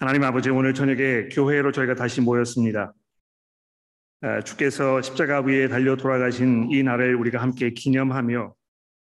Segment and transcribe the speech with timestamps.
[0.00, 2.94] 하나님 아버지 오늘 저녁에 교회로 저희가 다시 모였습니다.
[4.22, 8.54] 아, 주께서 십자가 위에 달려 돌아가신 이 날을 우리가 함께 기념하며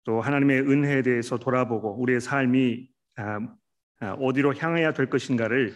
[0.05, 3.39] 또 하나님의 은혜에 대해서 돌아보고 우리의 삶이 아,
[3.99, 5.75] 아, 어디로 향해야 될 것인가를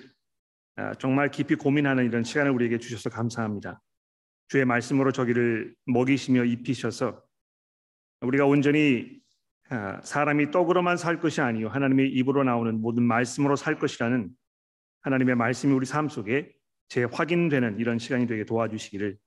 [0.98, 3.84] 정말 깊이 고민하는 이런 시간을 우리에게 주셔서 감사합니다.
[4.48, 7.22] 주의 말씀으로 저기를 먹이시며 입히셔서
[8.22, 9.20] 우리가 온전히
[10.02, 14.32] 사람이 떡으로만 살 것이 아니요 하나님의 입으로 나오는 모든 말씀으로 살 것이라는
[15.06, 16.52] 하나님의 말씀이 우리 삶 속에
[16.88, 19.18] 재확인되는 이런 시간이 되게 도와주시기를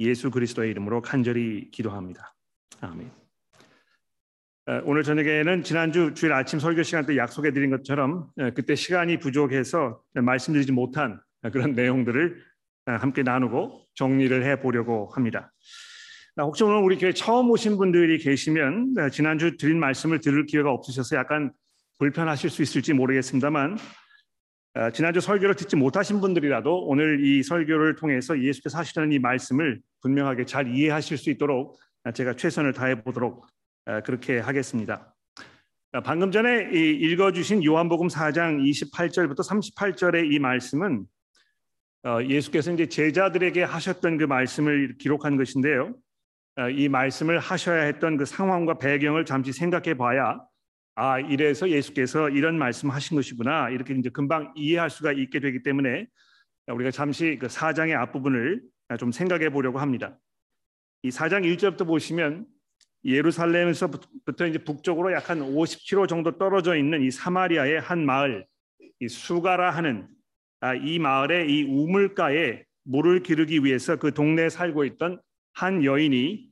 [0.00, 2.34] 예수 그리스도의 이름으로 간절히 기도합니다.
[2.80, 3.10] 아멘.
[4.82, 10.72] 오늘 저녁에는 지난주 주일 아침 설교 시간 때 약속해 드린 것처럼 그때 시간이 부족해서 말씀드리지
[10.72, 11.20] 못한
[11.52, 12.42] 그런 내용들을
[12.86, 15.52] 함께 나누고 정리를 해 보려고 합니다.
[16.36, 21.52] 혹시 오늘 우리 교회 처음 오신 분들이 계시면 지난주 드린 말씀을 들을 기회가 없으셔서 약간
[22.00, 23.78] 불편하실 수 있을지 모르겠습니다만 어,
[24.92, 30.68] 지난주 설교를 듣지 못하신 분들이라도 오늘 이 설교를 통해서 예수께서 하시려는 이 말씀을 분명하게 잘
[30.68, 31.78] 이해하실 수 있도록
[32.12, 33.46] 제가 최선을 다해 보도록
[33.86, 35.14] 어, 그렇게 하겠습니다.
[35.92, 41.06] 어, 방금 전에 읽어주신 요한복음 4장 28절부터 38절의 이 말씀은
[42.28, 45.92] 예수께서 이제 제자들에게 하셨던 그 말씀을 기록한 것인데요.
[46.72, 50.38] 이 말씀을 하셔야 했던 그 상황과 배경을 잠시 생각해 봐야
[50.96, 56.06] 아 이래서 예수께서 이런 말씀하신 것이구나 이렇게 이제 금방 이해할 수가 있게 되기 때문에
[56.66, 58.62] 우리가 잠시 그 4장의 앞부분을
[58.98, 60.18] 좀 생각해 보려고 합니다.
[61.02, 62.46] 이 4장 1절부터 보시면
[63.04, 68.46] 예루살렘에서부터 이제 북쪽으로 약한 50km 정도 떨어져 있는 이 사마리아의 한 마을,
[68.98, 70.08] 이 수가라 하는
[70.60, 75.20] 아, 이 마을의 이 우물가에 물을 기르기 위해서 그 동네에 살고 있던
[75.52, 76.48] 한 여인이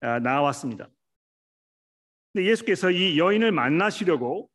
[0.00, 0.88] 아, 나왔습니다.
[2.32, 4.48] 근데 예수께서 이 여인을 만나시려고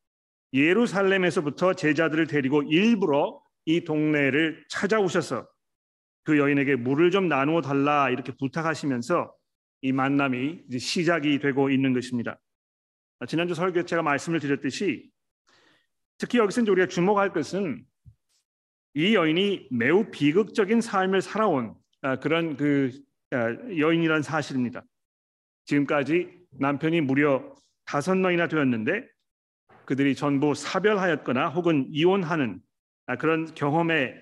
[0.53, 5.47] 예루살렘에서부터 제자들을 데리고 일부러 이 동네를 찾아오셔서
[6.23, 9.33] 그 여인에게 물을 좀 나누어 달라 이렇게 부탁하시면서
[9.81, 12.39] 이 만남이 시작이 되고 있는 것입니다.
[13.27, 15.09] 지난주 설교 제가 말씀을 드렸듯이
[16.17, 17.85] 특히 여기서 이제 우리가 주목할 것은
[18.95, 22.91] 이 여인이 매우 비극적인 삶을 살아온 아, 그런 그
[23.31, 24.83] 아, 여인이라는 사실입니다.
[25.65, 27.53] 지금까지 남편이 무려
[27.87, 29.07] 다섯 명이나 되었는데
[29.85, 32.61] 그들이 전부 사별하였거나 혹은 이혼하는
[33.07, 34.21] 아, 그런 경험의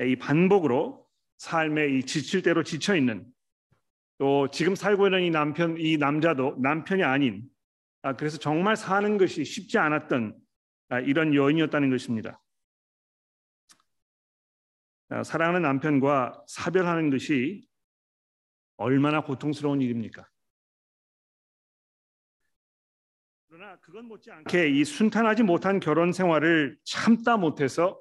[0.00, 1.04] 이 반복으로
[1.38, 3.26] 삶에 이 지칠 대로 지쳐 있는
[4.18, 7.42] 또 지금 살고 있는 이 남편 이 남자도 남편이 아닌
[8.02, 10.38] 아, 그래서 정말 사는 것이 쉽지 않았던
[10.90, 12.40] 아, 이런 여인이었다는 것입니다.
[15.24, 17.66] 사랑하는 남편과 사별하는 것이
[18.78, 20.26] 얼마나 고통스러운 일입니까?
[23.80, 27.98] 그건 못지않게 이 순탄하지 못한 결혼 생활을 참다 못해서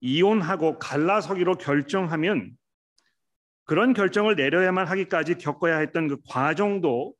[0.00, 2.56] 이혼하고 갈라서기로 결정하면
[3.64, 7.14] 그런 결정을 내려야만 하기까지 겪어야 했던 그 과정도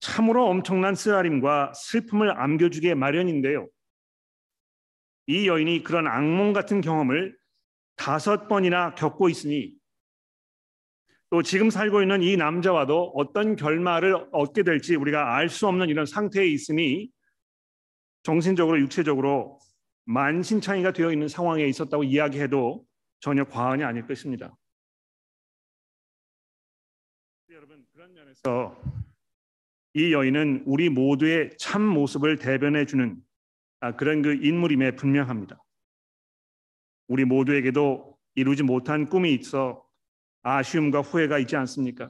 [0.00, 3.68] 참으로 엄청난 쓰라림과 슬픔을 안겨주게 마련인데요.
[5.28, 7.36] 이 여인이 그런 악몽 같은 경험을
[7.94, 9.72] 다섯 번이나 겪고 있으니
[11.32, 16.04] 또 지금 살고 있는 이 남자와도 어떤 결말을 얻게 될지 우리가 알 수 없는 이런
[16.04, 17.08] 상태에 있으니
[18.22, 19.58] 정신적으로 육체적으로
[20.04, 22.84] 만신창이가 되어 있는 상황에 있었다고 이야기해도
[23.20, 24.54] 전혀 과언이 아닐 것입니다.
[27.48, 28.78] 여러분 그런 면에서
[29.94, 33.16] 이 여인은 우리 모두의 참 모습을 대변해 주는
[33.80, 35.58] 아, 그런 그 인물임에 분명합니다.
[37.08, 39.90] 우리 모두에게도 이루지 못한 꿈이 있어
[40.42, 42.08] 아쉬움과 후회가 있지 않습니까?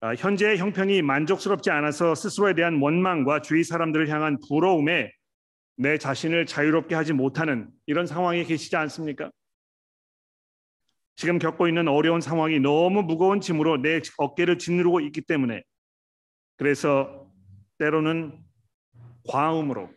[0.00, 5.12] 아, 현재의 형편이 만족스럽지 않아서 스스로에 대한 원망과 주위 사람들을 향한 부러움에
[5.76, 9.30] 내 자신을 자유롭게 하지 못하는 이런 상황에 계시지 않습니까?
[11.16, 15.62] 지금 겪고 있는 어려운 상황이 너무 무거운 짐으로 내 어깨를 짓누르고 있기 때문에
[16.56, 17.28] 그래서
[17.78, 18.38] 때로는
[19.28, 19.90] 과음으로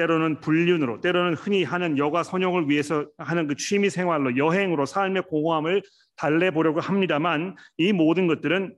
[0.00, 5.82] 때로는 불륜으로, 때로는 흔히 하는 여가 선용을 위해서 하는 그 취미 생활로, 여행으로 삶의 공허함을
[6.16, 8.74] 달래보려고 합니다만 이 모든 것들은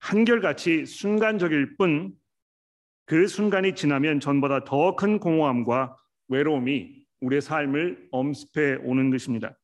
[0.00, 2.12] 한결같이 순간적일 뿐
[3.08, 5.96] 그 순간이 지나면 전보다 더 큰 공허함과
[6.28, 9.56] 외로움이 우리의 삶을 엄습해 오는 것입니다.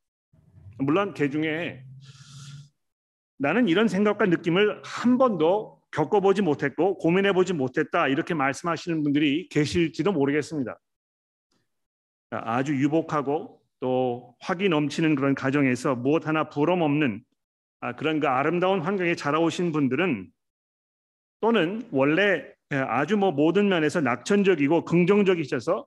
[0.78, 1.84] 물론 개 중에
[3.36, 10.78] 나는 이런 생각과 느낌을 한 번도 겪어보지 못했고 고민해보지 못했다 이렇게 말씀하시는 분들이 계실지도 모르겠습니다.
[12.42, 17.22] 아주 유복하고 또 화기 넘치는 그런 가정에서 무엇 하나 부럼 없는
[17.80, 20.28] 아, 그런 그 아름다운 환경에 자라오신 분들은
[21.40, 25.86] 또는 원래 아주 뭐 모든 면에서 낙천적이고 긍정적이셔서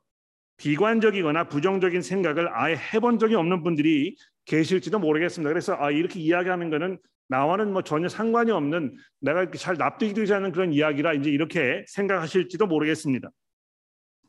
[0.57, 4.15] 비관적이거나 부정적인 생각을 아예 해본 적이 없는 분들이
[4.45, 5.49] 계실지도 모르겠습니다.
[5.49, 6.99] 그래서 아 이렇게 이야기하는 거는
[7.29, 12.67] 나와는 뭐 전혀 상관이 없는 내가 잘 납득이 되지 않는 그런 이야기라 이제 이렇게 생각하실지도
[12.67, 13.29] 모르겠습니다.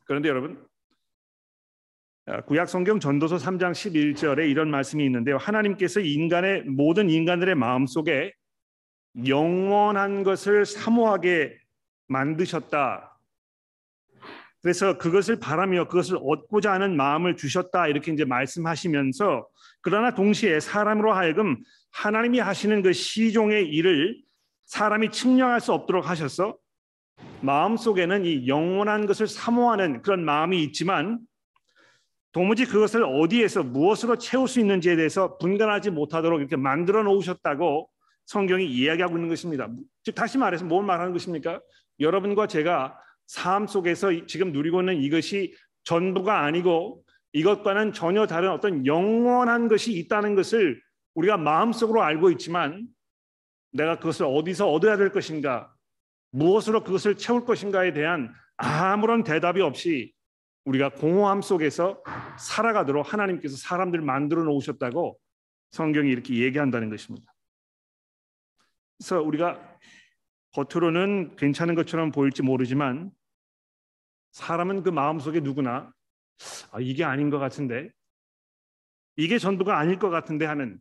[0.05, 0.68] 그런데 여러분 아,
[2.47, 5.39] 구약 성경 전도서 3장 11절에 이런 말씀이 있는데요.
[5.39, 8.33] 하나님께서 인간의 모든 인간들의 마음 속에
[9.27, 11.57] 영원한 것을 사모하게
[12.09, 13.19] 만드셨다.
[14.61, 19.49] 그래서 그것을 바라며 그것을 얻고자 하는 마음을 주셨다 이렇게 이제 말씀하시면서
[19.81, 21.57] 그러나 동시에 사람으로 하여금
[21.93, 24.19] 하나님이 하시는 그 시종의 일을
[24.67, 26.59] 사람이 측량할 수 없도록 하셔서
[27.41, 31.21] 마음 속에는 이 영원한 것을 사모하는 그런 마음이 있지만
[32.39, 37.91] 도무지 그것을 어디에서 무엇으로 채울 수 있는지에 대해서 분간하지 못하도록 이렇게 만들어 놓으셨다고
[38.27, 39.69] 성경이 이야기하고 있는 것입니다.
[40.05, 41.61] 즉 다시 말해서 뭘 말하는 것입니까?
[41.99, 42.97] 여러분과 제가
[43.27, 45.53] 삶 속에서 지금 누리고 있는 이것이
[45.83, 47.03] 전부가 아니고
[47.33, 50.81] 이것과는 전혀 다른 어떤 영원한 것이 있다는 것을
[51.15, 52.87] 우리가 마음속으로 알고 있지만
[53.73, 55.75] 내가 그것을 어디서 얻어야 될 것인가
[56.31, 60.13] 무엇으로 그것을 채울 것인가에 대한 아무런 대답이 없이
[60.69, 62.03] 우리가 공허함 속에서
[62.39, 65.19] 살아가도록 하나님께서 사람들 만들어 놓으셨다고
[65.71, 67.33] 성경이 이렇게 얘기한다는 것입니다.
[68.99, 69.79] 그래서 우리가
[70.53, 73.11] 겉으로는 괜찮은 것처럼 보일지 모르지만
[74.33, 75.93] 사람은 그 마음속에 누구나
[76.71, 77.91] 아, 이게 아닌 것 같은데
[79.17, 80.81] 이게 전부가 아닐 것 같은데 하는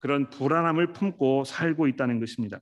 [0.00, 2.58] 그런 불안함을 품고 살고 있다는 것입니다.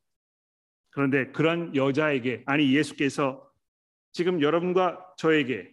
[0.90, 3.50] 그런데 그런 여자에게 아니 예수께서
[4.12, 5.72] 지금 여러분과 저에게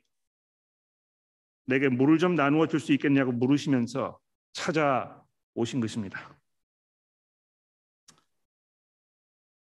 [1.67, 4.17] 내게 물을 좀 나누어 줄 수 있겠냐고 물으시면서
[4.53, 6.35] 찾아오신 것입니다.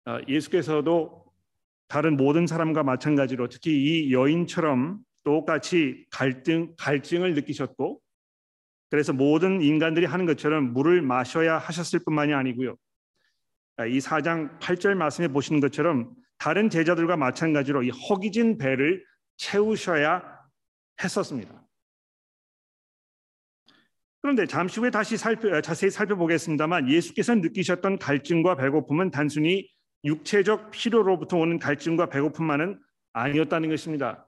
[0.04, 1.24] 아, 예수께서도
[1.88, 3.72] 다른 모든 사람과 마찬가지로 특히
[4.06, 8.00] 이 여인처럼 똑같이 갈등 갈증을 느끼셨고
[8.90, 12.76] 그래서 모든 인간들이 하는 것처럼 물을 마셔야 하셨을 뿐만이 아니고요.
[13.76, 19.04] 아, 이 4장 8절 말씀에 보시는 것처럼 다른 제자들과 마찬가지로 이 허기진 배를
[19.36, 20.22] 채우셔야
[21.02, 21.63] 했었습니다.
[24.24, 29.68] 그런데 잠시 후에 다시 살펴, 자세히 살펴보겠습니다만 예수께서 느끼셨던 갈증과 배고픔은 단순히
[30.02, 32.80] 육체적 필요로부터 오는 갈증과 배고픔만은
[33.12, 34.26] 아니었다는 것입니다.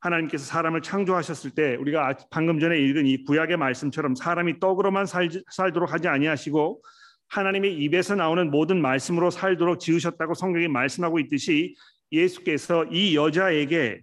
[0.00, 5.30] 하나님께서 사람을 창조하셨을 때 우리가 아, 방금 전에 읽은 이 구약의 말씀처럼 사람이 떡으로만 살,
[5.50, 6.82] 살도록 하지 아니하시고
[7.28, 11.74] 하나님의 입에서 나오는 모든 말씀으로 살도록 지으셨다고 성경이 말씀하고 있듯이
[12.12, 13.98] 예수께서 이 여자에게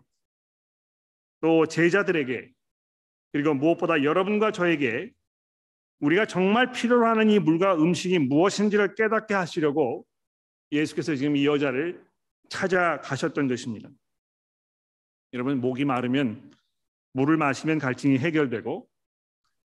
[1.39, 2.50] 또 제자들에게
[3.31, 5.11] 그리고 무엇보다 여러분과 저에게
[5.99, 10.05] 우리가 정말 필요로 하는 이 물과 음식이 무엇인지를 깨닫게 하시려고
[10.71, 12.03] 예수께서 지금 이 여자를
[12.49, 13.89] 찾아가셨던 것입니다.
[15.33, 16.51] 여러분 목이 마르면
[17.13, 18.87] 물을 마시면 갈증이 해결되고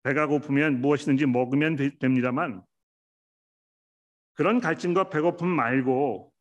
[0.02, 2.62] 배가 고프면 무엇이든지 먹으면 됩니다만
[4.34, 6.32] 그런 갈증과 배고픔 말고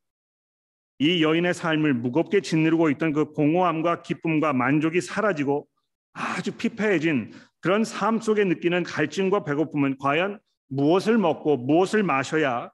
[0.99, 5.67] 이 여인의 삶을 무겁게 짓누르고 있던 그 공허함과 기쁨과 만족이 사라지고
[6.13, 12.71] 아주 피폐해진 그런 삶 속에 느끼는 갈증과 배고픔은 과연 무엇을 먹고 무엇을 마셔야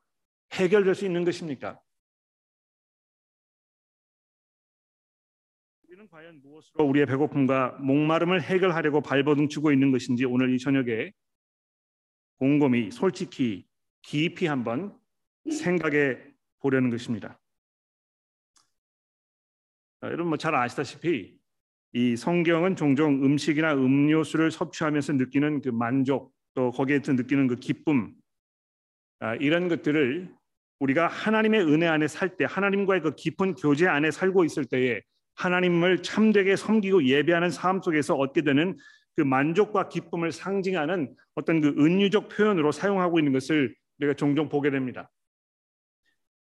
[0.53, 1.80] 해결될 수 있는 것입니까?
[5.88, 11.11] 우리는 과연 무엇으로 우리의 배고픔과 목마름을 해결하려고 발버둥치고 있는 것인지 오늘 이 저녁에
[12.37, 13.68] 곰곰이 솔직히
[14.02, 14.97] 깊이 한번
[15.49, 16.18] 생각해
[16.59, 17.40] 보려는 것입니다.
[20.04, 21.38] 여러분 뭐 잘 아시다시피
[21.93, 28.13] 이 성경은 종종 음식이나 음료수를 섭취하면서 느끼는 그 만족 또 거기에서 느끼는 그 기쁨
[29.19, 30.29] 아, 이런 것들을
[30.79, 35.01] 우리가 하나님의 은혜 안에 살 때 하나님과의 그 깊은 교제 안에 살고 있을 때에
[35.35, 38.77] 하나님을 참되게 섬기고 예배하는 삶 속에서 얻게 되는
[39.15, 45.09] 그 만족과 기쁨을 상징하는 어떤 그 은유적 표현으로 사용하고 있는 것을 우리가 종종 보게 됩니다.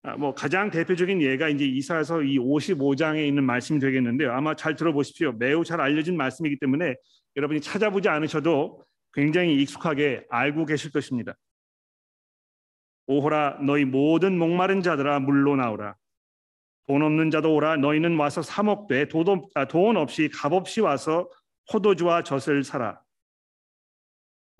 [0.02, 4.32] 아, 뭐 가장 대표적인 예가 이제 이사에서 이 55장에 있는 말씀이 되겠는데요.
[4.32, 5.32] 아마 잘 들어보십시오.
[5.32, 6.94] 매우 잘 알려진 말씀이기 때문에
[7.36, 11.34] 여러분이 찾아보지 않으셔도 굉장히 익숙하게 알고 계실 것입니다.
[13.06, 15.96] 오호라 너희 모든 목마른 자들아 물로 나오라.
[16.86, 19.06] 돈 없는 자도 오라 너희는 와서 사 먹되
[19.54, 21.28] 아, 돈 없이 값없이 와서
[21.70, 23.02] 포도주와 젖을 사라.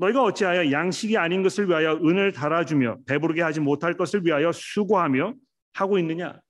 [0.01, 5.35] 너희가 어찌하여 양식이 아닌 것을 위하여 은을 달아주며 배부르게 하지 못할 것을 위하여 수고하며
[5.75, 6.41] 하고 있느냐?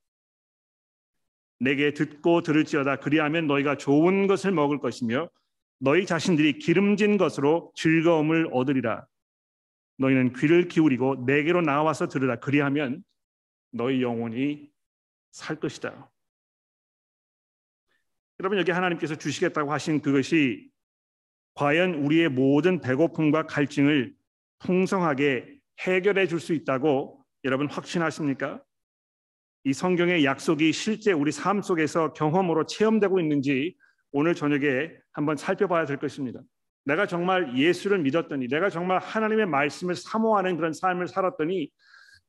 [1.59, 5.29] 내게 듣고 들을지어다 그리하면 너희가 좋은 것을 먹을 것이며
[5.81, 9.05] 너희 자신들이 기름진 것으로 즐거움을 얻으리라.
[9.99, 12.37] 너희는 귀를 기울이고 내게로 나와서 들으라.
[12.37, 13.03] 그리하면
[13.73, 14.71] 너희 영혼이
[15.33, 16.09] 살 것이다.
[18.39, 20.71] 여러분 여기 하나님께서 주시겠다고 하신 그것이
[21.61, 24.15] 과연 우리의 모든 배고픔과 갈증을
[24.61, 28.63] 풍성하게 해결해 줄 수 있다고 여러분 확신하십니까?
[29.65, 33.77] 이 성경의 약속이 실제 우리 삶 속에서 경험으로 체험되고 있는지
[34.11, 36.41] 오늘 저녁에 한번 살펴봐야 될 것입니다.
[36.87, 41.69] 내가 정말 예수를 믿었더니 내가 정말 하나님의 말씀을 사모하는 그런 삶을 살았더니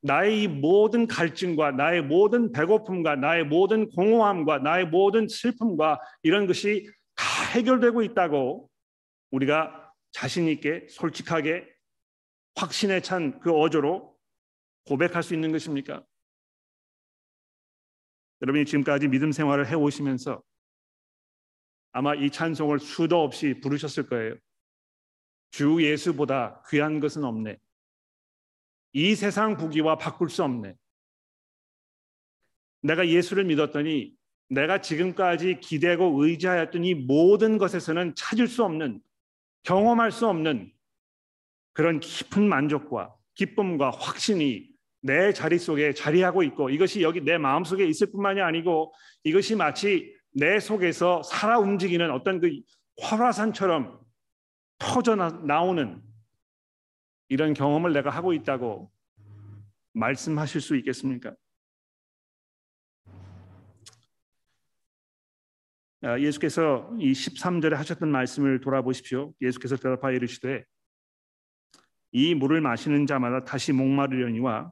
[0.02, 6.86] 나의 이 모든 갈증과 나의 모든 배고픔과 나의 모든 공허함과 나의 모든 슬픔과 이런 것이
[7.16, 7.24] 다
[7.56, 8.71] 해결되고 있다고
[9.32, 11.68] 우리가 자신 있게 솔직하게
[12.56, 14.18] 확신에 찬 그 어조로
[14.86, 16.06] 고백할 수 있는 것입니까?
[18.42, 20.42] 여러분이 지금까지 믿음 생활을 해 오시면서
[21.92, 24.36] 아마 이 찬송을 수도 없이 부르셨을 거예요.
[25.52, 27.58] 주 예수보다 귀한 것은 없네.
[28.94, 30.76] 이 세상 부귀와 바꿀 수 없네.
[32.82, 34.16] 내가 예수를 믿었더니
[34.50, 39.02] 내가 지금까지 기대고 의지하였던 이 모든 것에서는 찾을 수 없는
[39.64, 40.72] 경험할 수 없는
[41.74, 44.70] 그런 깊은 만족과 기쁨과 확신이
[45.02, 50.16] 내 자리 속에 자리하고 있고 이것이 여기 내 마음 속에 있을 뿐만이 아니고 이것이 마치
[50.34, 52.52] 내 속에서 살아 움직이는 어떤 그
[53.02, 54.00] 화라산처럼
[54.78, 56.02] 터져 나오는
[57.30, 58.92] 이런 경험을 내가 하고 있다고
[59.94, 61.34] 말씀하실 수 있겠습니까?
[66.20, 69.34] 예수께서 이 13절에 하셨던 말씀을 돌아보십시오.
[69.42, 70.66] 예수께서 대답하여 이르시되
[72.12, 74.72] 이 물을 마시는 자마다 다시 목마르려니와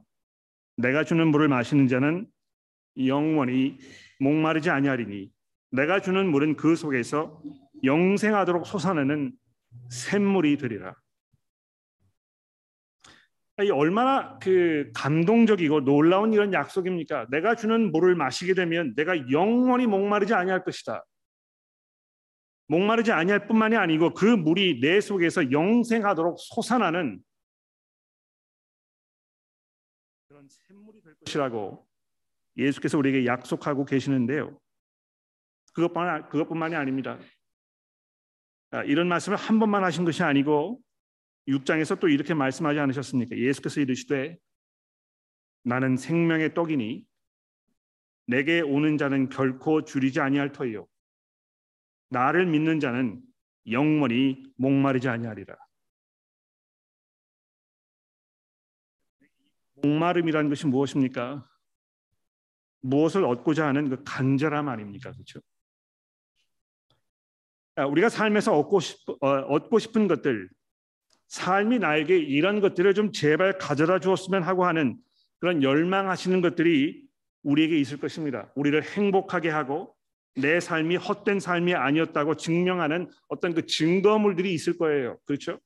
[0.76, 2.26] 내가 주는 물을 마시는 자는
[3.06, 3.78] 영원히
[4.18, 5.30] 목마르지 아니하리니
[5.70, 7.40] 내가 주는 물은 그 속에서
[7.84, 9.32] 영생하도록 솟아내는
[9.88, 10.94] 샘물이 되리라.
[13.62, 17.26] 이 얼마나 그 감동적이고 놀라운 이런 약속입니까?
[17.30, 21.04] 내가 주는 물을 마시게 되면 내가 영원히 목마르지 아니할 것이다.
[22.70, 27.20] 목마르지 아니할 뿐만이 아니고 그 물이 내 속에서 영생하도록 솟아나는
[30.28, 31.84] 그런 샘물이 될 것이라고
[32.56, 34.56] 예수께서 우리에게 약속하고 계시는데요.
[35.72, 37.18] 그것뿐만 그것뿐만이 아닙니다.
[38.70, 40.80] 아, 이런 말씀을 한 번만 하신 것이 아니고
[41.48, 43.36] 6장에서 또 이렇게 말씀하지 않으셨습니까?
[43.36, 44.38] 예수께서 이르시되
[45.64, 47.04] 나는 생명의 떡이니
[48.26, 50.86] 내게 오는 자는 결코 줄이지 아니할 터이요
[52.10, 53.22] 나를 믿는 자는
[53.70, 55.56] 영원히 목마르지 아니하리라.
[59.82, 61.48] 목마름이라는 것이 무엇입니까?
[62.82, 65.12] 무엇을 얻고자 하는 그 간절함 아닙니까?
[65.12, 65.40] 그렇죠?
[67.76, 70.50] 아, 우리가 삶에서 얻고, 싶, 어, 얻고 싶은 것들,
[71.28, 74.98] 삶이 나에게 이런 것들을 좀 제발 가져다 주었으면 하고 하는
[75.38, 77.08] 그런 열망하시는 것들이
[77.42, 78.52] 우리에게 있을 것입니다.
[78.56, 79.96] 우리를 행복하게 하고
[80.36, 85.18] 내 삶이 헛된 삶이 아니었다고 증명하는 어떤 그 증거물들이 있을 거예요.
[85.24, 85.58] 그렇죠?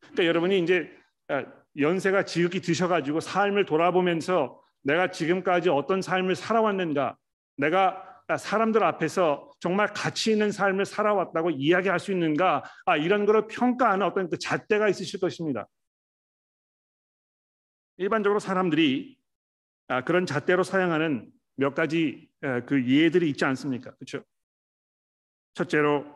[0.00, 0.90] 그러니까 여러분이 이제
[1.28, 1.44] 아,
[1.76, 7.16] 연세가 지극히 드셔가지고 삶을 돌아보면서 내가 지금까지 어떤 삶을 살아왔는가,
[7.56, 8.04] 내가
[8.36, 14.28] 사람들 앞에서 정말 가치 있는 삶을 살아왔다고 이야기할 수 있는가, 아, 이런 거를 평가하는 어떤
[14.28, 15.66] 그 잣대가 있으실 것입니다.
[17.96, 19.16] 일반적으로 사람들이
[19.88, 21.30] 아, 그런 잣대로 사용하는
[21.60, 22.30] 몇 가지
[22.66, 23.92] 그 예들이 있지 않습니까?
[23.96, 24.24] 그렇죠?
[25.54, 26.06] 첫째로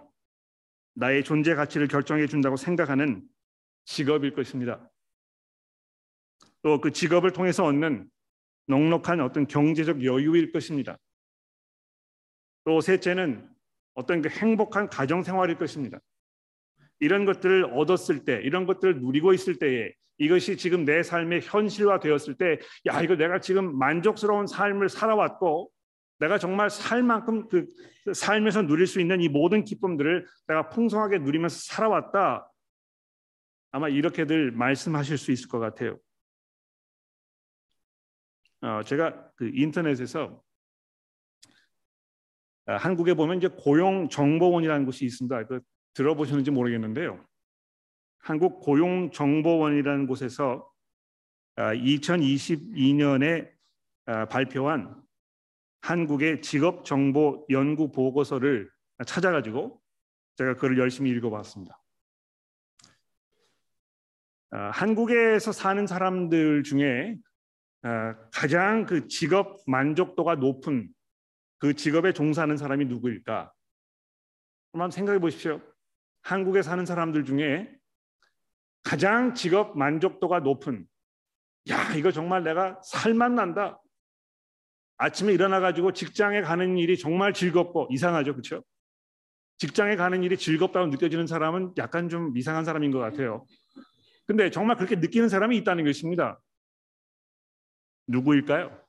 [0.94, 3.28] 나의 존재 가치를 결정해 준다고 생각하는
[3.84, 4.88] 직업일 것입니다.
[6.62, 8.08] 또 그 직업을 통해서 얻는
[8.68, 10.96] 넉넉한 어떤 경제적 여유일 것입니다.
[12.64, 13.50] 또 셋째는
[13.94, 15.98] 어떤 그 행복한 가정 생활일 것입니다.
[17.00, 22.36] 이런 것들을 얻었을 때, 이런 것들을 누리고 있을 때에 이것이 지금 내 삶의 현실화 되었을
[22.36, 25.70] 때, 야 이거 내가 지금 만족스러운 삶을 살아왔고,
[26.20, 27.66] 내가 정말 살 만큼 그
[28.14, 32.48] 삶에서 누릴 수 있는 이 모든 기쁨들을 내가 풍성하게 누리면서 살아왔다.
[33.72, 35.98] 아마 이렇게들 말씀하실 수 있을 것 같아요.
[38.60, 40.40] 어, 제가 그 인터넷에서
[42.66, 45.46] 아, 한국에 보면 이제 고용 정보원이라는 곳이 있습니다.
[45.46, 45.60] 그
[45.94, 47.24] 들어보셨는지 모르겠는데요.
[48.22, 50.70] 한국 고용정보원이라는 곳에서
[51.56, 53.50] 2022년에
[54.06, 55.02] 아, 아, 발표한
[55.80, 58.70] 한국의 직업정보 연구 보고서를
[59.04, 59.80] 찾아가지고
[60.36, 61.78] 제가 그걸 열심히 읽어봤습니다.
[64.50, 67.16] 한국에서 사는 사람들 중에
[67.82, 70.88] 아, 가장 그 직업 만족도가 높은
[71.58, 73.52] 그 직업에 종사하는 사람이 누구일까?
[74.72, 75.60] 한번 생각해 보십시오.
[76.22, 77.81] 한국에 사는 사람들 중에
[78.82, 80.86] 가장 직업 만족도가 높은
[81.70, 83.80] 야 이거 정말 내가 살만 난다.
[84.98, 88.62] 아침에 일어나 가지고 직장에 가는 일이 정말 즐겁고 이상하죠, 그렇죠?
[89.58, 93.46] 직장에 가는 일이 즐겁다고 느껴지는 사람은 약간 좀 이상한 사람인 것 같아요.
[94.26, 96.40] 근데 정말 그렇게 느끼는 사람이 있다는 것입니다.
[98.08, 98.81] 누구일까요?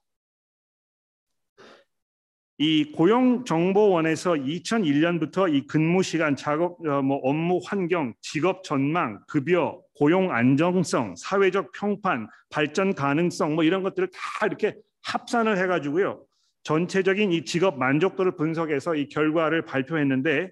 [2.60, 10.32] 이 고용정보원에서 2001년부터 이 근무 시간, 작업, 어, 뭐 업무 환경, 직업 전망, 급여, 고용
[10.32, 16.24] 안정성, 사회적 평판, 발전 가능성 뭐 이런 것들을 다 이렇게 합산을 해가지고요.
[16.62, 20.52] 전체적인 이 직업 만족도를 분석해서 이 결과를 발표했는데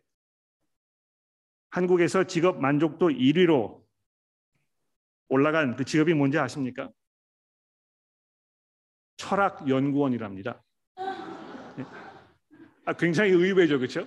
[1.69, 3.81] 한국에서 직업 만족도 1위로
[5.29, 6.89] 올라간 그 직업이 뭔지 아십니까?
[9.15, 10.61] 철학 연구원이랍니다.
[12.91, 14.05] 아, 굉장히 의외죠, 그렇죠?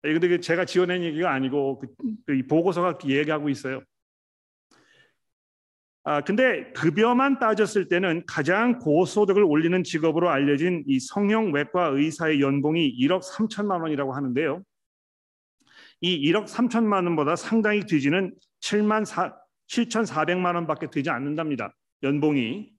[0.00, 1.86] 근데 제가 지어낸 얘기가 아니고 그,
[2.26, 3.82] 그 보고서가 얘기하고 있어요.
[6.04, 13.22] 아, 근데 급여만 따졌을 때는 가장 고소득을 올리는 직업으로 알려진 이 성형외과 의사의 연봉이 1억
[13.22, 14.62] 3천만 원이라고 하는데요.
[16.00, 19.36] 이 1억 3천만 원보다 상당히 뒤지는 7만 4,
[19.68, 21.76] 7,400만 원밖에 되지 않는답니다.
[22.02, 22.72] 연봉이.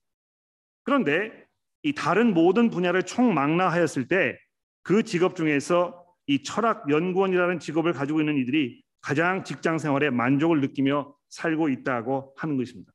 [0.84, 1.46] 그런데
[1.84, 4.38] 이 다른 모든 분야를 총망라하였을 때
[4.84, 11.16] 그 직업 중에서 이 철학 연구원이라는 직업을 가지고 있는 이들이 가장 직장 생활에 만족을 느끼며
[11.30, 12.92] 살고 있다고 하는 것입니다.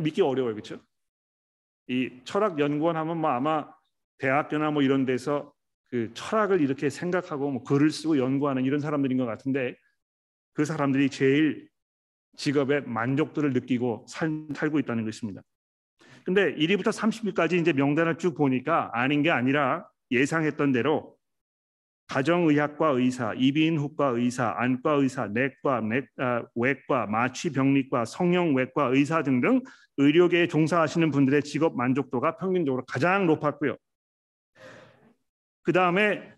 [0.00, 0.80] 믿기 어려워요, 그렇죠?
[1.88, 3.68] 이 철학 연구원 하면 뭐 아마
[4.18, 5.52] 대학교나 뭐 이런 데서
[5.90, 9.76] 그 철학을 이렇게 생각하고 뭐 글을 쓰고 연구하는 이런 사람들인 것 같은데
[10.54, 11.68] 그 사람들이 제일
[12.36, 15.42] 직업의 만족도를 느끼고 살, 살고 있다는 것입니다.
[16.24, 21.16] 근데 1위부터 30위까지 이제 명단을 쭉 보니까 아닌 게 아니라 예상했던 대로
[22.08, 29.62] 가정의학과 의사, 이비인후과 의사, 안과 의사, 내과, 내, 아, 외과, 마취병리과, 성형외과 의사 등등
[29.96, 33.76] 의료계에 종사하시는 분들의 직업 만족도가 평균적으로 가장 높았고요.
[35.62, 36.32] 그 다음에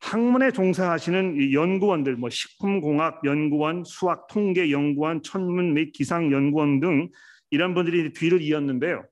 [0.00, 7.08] 학문에 종사하시는 연구원들, 뭐 식품공학 연구원, 수학 통계 연구원, 천문 및 기상 연구원 등
[7.50, 9.04] 이런 분들이 뒤를 이었는데요.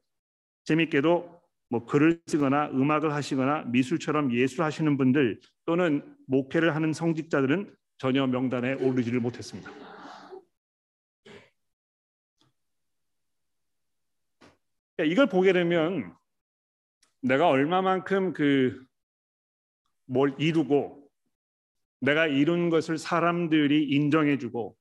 [0.65, 1.36] 재밌게도
[1.69, 9.21] 뭐 글을 쓰거나 음악을 하시거나 미술처럼 예술하시는 분들 또는 목회를 하는 성직자들은 전혀 명단에 오르지를
[9.21, 9.71] 못했습니다.
[15.05, 16.15] 이걸 보게 되면
[17.23, 18.87] 내가 얼마만큼 그
[20.07, 21.09] 뭘 이루고
[22.01, 24.77] 내가 이룬 것을 사람들이 인정해주고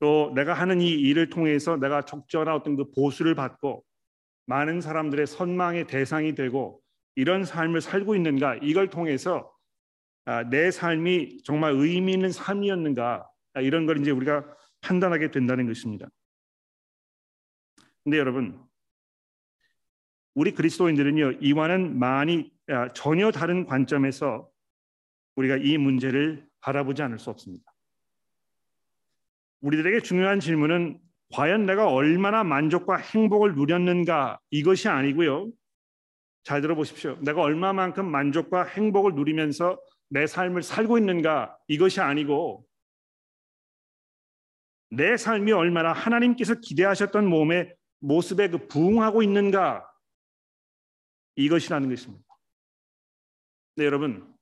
[0.00, 3.84] 또 내가 하는 이 일을 통해서 내가 적절한 어떤 그 보수를 받고
[4.46, 6.80] 많은 사람들의 선망의 대상이 되고
[7.14, 9.52] 이런 삶을 살고 있는가 이걸 통해서
[10.26, 14.44] 아, 내 삶이 정말 의미 있는 삶이었는가 아, 이런 걸 이제 우리가
[14.80, 16.08] 판단하게 된다는 것입니다.
[18.02, 18.60] 근데 여러분
[20.34, 24.50] 우리 그리스도인들은요 이와는 많이 아, 전혀 다른 관점에서
[25.36, 27.72] 우리가 이 문제를 바라보지 않을 수 없습니다.
[29.60, 31.00] 우리들에게 중요한 질문은
[31.32, 35.50] 과연 내가 얼마나 만족과 행복을 누렸는가 이것이 아니고요.
[36.44, 37.16] 잘 들어보십시오.
[37.22, 42.66] 내가 얼마만큼 만족과 행복을 누리면서 내 삶을 살고 있는가 이것이 아니고
[44.90, 49.90] 내 삶이 얼마나 하나님께서 기대하셨던 몸의 모습에 그 부응하고 있는가
[51.36, 52.24] 이것이라는 것입니다.
[53.76, 54.32] 네, 여러분.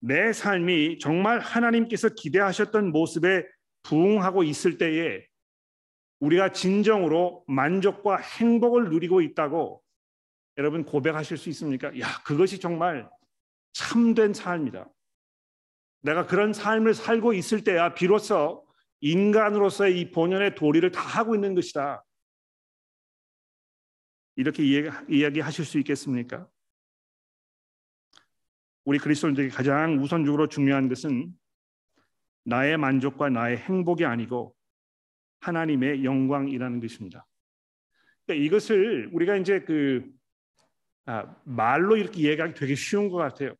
[0.00, 3.46] 내 삶이 정말 하나님께서 기대하셨던 모습에
[3.84, 5.26] 부응하고 있을 때에
[6.24, 9.82] 우리가 진정으로 만족과 행복을 누리고 있다고
[10.56, 11.98] 여러분 고백하실 수 있습니까?
[12.00, 13.10] 야, 그것이 정말
[13.72, 14.88] 참된 삶이다.
[16.00, 18.66] 내가 그런 삶을 살고 있을 때야 비로소
[19.00, 22.02] 인간으로서의 이 본연의 도리를 다 하고 있는 것이다.
[24.36, 26.48] 이렇게 이야기, 하실 수 있겠습니까?
[28.84, 31.32] 우리 그리스도인들에게 가장 우선적으로 중요한 것은
[32.44, 34.53] 나의 만족과 나의 행복이 아니고
[35.44, 37.26] 하나님의 영광이라는 것입니다.
[38.24, 40.04] 그러니까 이것을 우리가 이제 그
[41.06, 43.54] 아, 말로 이렇게 이해하기 되게 쉬운 것 같아요.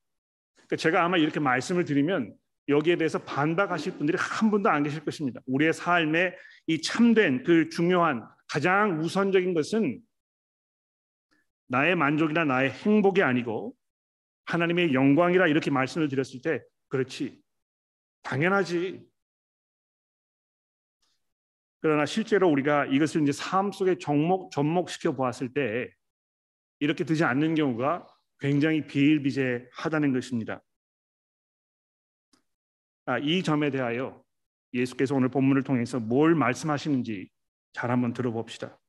[0.54, 2.34] 그러니까 제가 아마 이렇게 말씀을 드리면
[2.68, 5.40] 여기에 대해서 반박하실 분들이 한 분도 안 계실 것입니다.
[5.46, 6.34] 우리의 삶에
[6.66, 10.00] 이 참된 그 중요한 가장 우선적인 것은
[11.68, 13.74] 나의 만족이나 나의 행복이 아니고
[14.46, 17.38] 하나님의 영광이라 이렇게 말씀을 드렸을 때 그렇지
[18.22, 19.04] 당연하지
[21.84, 25.90] 그러나 실제로 우리가 이것을 이제 삶 속에 접목, 접목시켜 보았을 때
[26.80, 28.06] 이렇게 되지 않는 경우가
[28.40, 30.62] 굉장히 비일비재하다는 것입니다.
[33.04, 34.24] 아, 이 점에 대하여
[34.72, 37.28] 예수께서 오늘 본문을 통해서 뭘 말씀하시는지
[37.74, 38.80] 잘 한번 들어봅시다.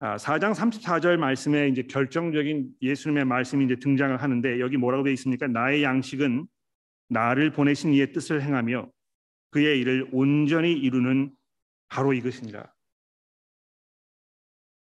[0.00, 5.46] 아, 4장 34절 말씀에 이제 결정적인 예수님의 말씀이 이제 등장을 하는데 여기 뭐라고 되어 있습니까?
[5.46, 6.48] 나의 양식은
[7.10, 8.90] 나를 보내신 이의 뜻을 행하며
[9.50, 11.34] 그의 일을 온전히 이루는
[11.88, 12.72] 바로 이것이니라.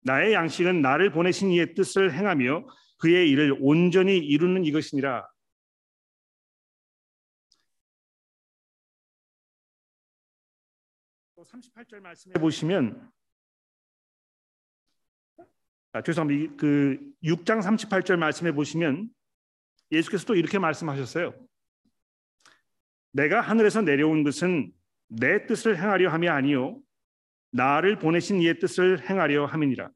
[0.04, 2.66] 나의 양식은 나를 보내신 이의 뜻을 행하며
[2.98, 5.26] 그의 일을 온전히 이루는 이것이니라.
[11.52, 13.12] 38절 말씀해 보시면
[15.92, 16.56] 아, 죄송합니다.
[16.56, 19.10] 그 6장 38절 말씀해 보시면
[19.90, 21.34] 예수께서 또 이렇게 말씀하셨어요.
[23.12, 24.72] 내가 하늘에서 내려온 것은
[25.08, 26.80] 내 뜻을 행하려 함이 아니요
[27.52, 29.90] 나를 보내신 이의 뜻을 행하려 함이니라.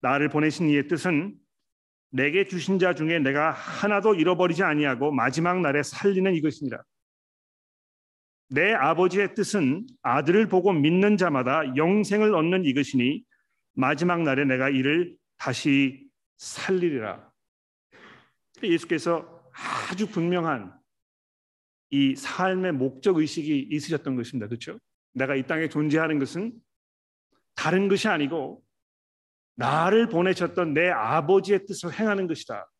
[0.00, 1.34] 나를 보내신 이의 뜻은
[2.10, 6.82] 내게 주신 자 중에 내가 하나도 잃어버리지 아니하고 마지막 날에 살리는 이것이니라.
[8.50, 13.22] 내 아버지의 뜻은 아들을 보고 믿는 자마다 영생을 얻는 이것이니
[13.74, 17.30] 마지막 날에 내가 이를 다시 살리리라.
[18.62, 19.50] 예수께서
[19.90, 20.77] 아주 분명한
[21.90, 24.46] 이 삶의 목적 의식이 있으셨던 것입니다.
[24.46, 24.78] 그렇죠?
[25.14, 26.52] 내가 이 땅에 존재하는 것은
[27.54, 28.62] 다른 것이 아니고
[29.56, 32.70] 나를 보내셨던 내 아버지의 뜻을 행하는 것이다.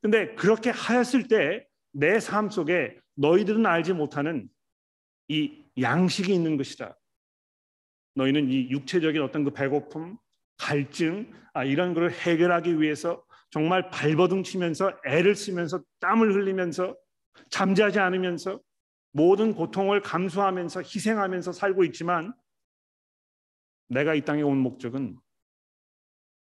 [0.00, 4.48] 근데 그렇게 하였을 때 내 삶 속에 너희들은 알지 못하는
[5.28, 6.98] 이 양식이 있는 것이다.
[8.14, 10.18] 너희는 이 육체적인 어떤 그 배고픔,
[10.58, 16.96] 갈증, 아, 이런 것을 해결하기 위해서 정말 발버둥 치면서 애를 쓰면서 땀을 흘리면서
[17.50, 18.60] 잠자지 않으면서
[19.12, 22.34] 모든 고통을 감수하면서 희생하면서 살고 있지만
[23.88, 25.18] 내가 이 땅에 온 목적은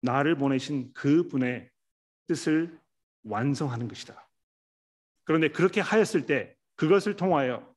[0.01, 1.69] 나를 보내신 그 분의
[2.27, 2.79] 뜻을
[3.23, 4.29] 완성하는 것이다.
[5.23, 7.75] 그런데 그렇게 하였을 때 그것을 통하여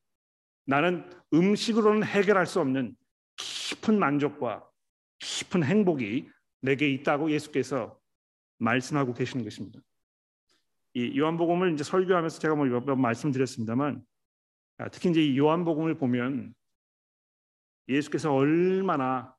[0.65, 2.95] 나는 음식으로는 해결할 수 없는
[3.37, 4.67] 깊은 만족과
[5.19, 6.29] 깊은 행복이
[6.61, 7.99] 내게 있다고 예수께서
[8.57, 9.79] 말씀하고 계시는 것입니다.
[10.93, 14.01] 이 요한복음을 이제 설교하면서 제가 뭐몇번 말씀드렸습니다만
[14.77, 16.53] 아, 특히 이제 이 요한복음을 보면
[17.87, 19.35] 예수께서 얼마나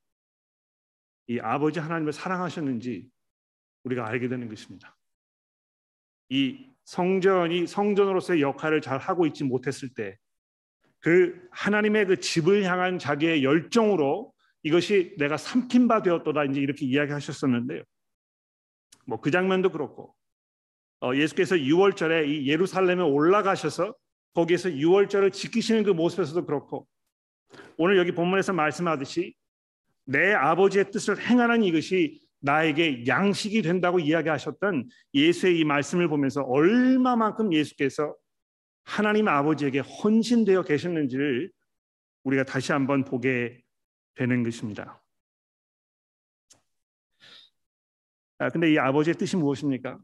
[1.27, 3.09] 이 아버지 하나님을 사랑하셨는지
[3.85, 4.97] 우리가 알게 되는 것입니다.
[6.29, 10.19] 이 성전이 성전으로서의 역할을 잘 하고 있지 못했을 때
[11.01, 14.33] 그 하나님의 그 집을 향한 자기의 열정으로
[14.63, 17.83] 이것이 내가 삼킨 바 되었도다 이제 이렇게 이야기하셨었는데요.
[19.07, 20.20] 뭐 그 장면도 그렇고 어,
[21.15, 23.95] 예수께서 6월절에 이 예루살렘에 올라가셔서
[24.35, 26.87] 거기에서 6월절을 지키시는 그 모습에서도 그렇고
[27.77, 29.35] 오늘 여기 본문에서 말씀하듯이
[30.05, 38.15] 내 아버지의 뜻을 행하는 이것이 나에게 양식이 된다고 이야기하셨던 예수의 이 말씀을 보면서 얼마만큼 예수께서
[38.85, 41.51] 하나님 아버지에게 헌신되어 계셨는지를
[42.25, 43.63] 우리가 다시 한번 보게
[44.15, 45.03] 되는 것입니다.
[48.39, 49.99] 아, 근데 이 아버지의 뜻이 무엇입니까?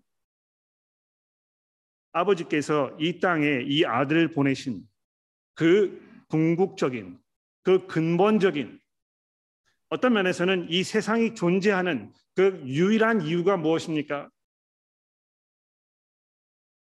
[2.16, 4.82] 아버지께서 이 땅에 이 아들을 보내신
[5.54, 7.18] 그 궁극적인
[7.62, 8.80] 그 근본적인
[9.90, 14.30] 어떤 면에서는 이 세상이 존재하는 그 유일한 이유가 무엇입니까?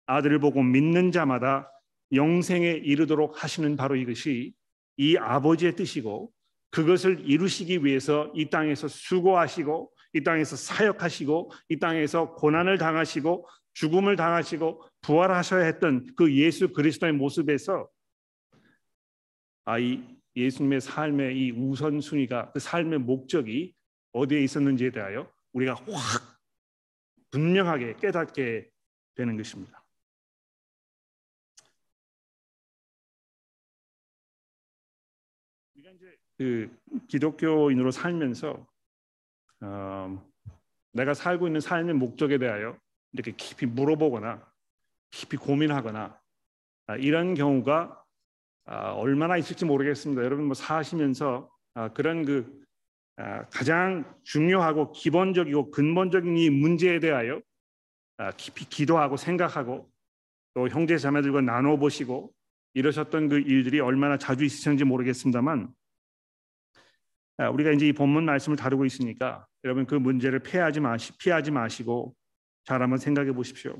[0.07, 1.71] 아들을 보고 믿는 자마다
[2.13, 4.53] 영생에 이르도록 하시는 바로 이것이
[4.99, 6.31] 이 아버지의 뜻이고
[6.71, 14.92] 그것을 이루시기 위해서 이 땅에서 수고하시고 이 땅에서 사역하시고 이 땅에서 고난을 당하시고 죽음을 당하시고
[15.03, 17.89] 부활하셔야 했던 그 예수 그리스도의 모습에서
[19.65, 20.03] 아이
[20.35, 23.75] 예수님의 삶의 이 우선순위가 그 삶의 목적이
[24.13, 26.41] 어디에 있었는지에 대하여 우리가 확
[27.31, 28.71] 분명하게 깨닫게
[29.15, 29.85] 되는 것입니다.
[35.75, 38.67] 우리가 이제 그 기독교인으로 살면서
[39.61, 40.33] 어,
[40.93, 42.79] 내가 살고 있는 삶의 목적에 대하여
[43.13, 44.52] 이렇게 깊이 물어보거나
[45.13, 46.19] 깊이 고민하거나
[46.89, 48.03] 아, 이런 경우가
[48.65, 50.25] 아, 얼마나 있을지 모르겠습니다.
[50.25, 52.61] 여러분 뭐 사시면서 아, 그런 그
[53.17, 57.41] 아, 가장 중요하고 기본적이고 근본적인 이 문제에 대하여
[58.37, 59.91] 깊이 기도하고 생각하고
[60.55, 62.33] 또 형제 자매들과 나눠 보시고
[62.75, 65.73] 이러셨던 그 일들이 얼마나 자주 있으셨는지 모르겠습니다만
[67.53, 72.15] 우리가 이제 이 본문 말씀을 다루고 있으니까 여러분 그 문제를 피하지 마시 피하지 마시고
[72.65, 73.77] 잘 한번 생각해 보십시오.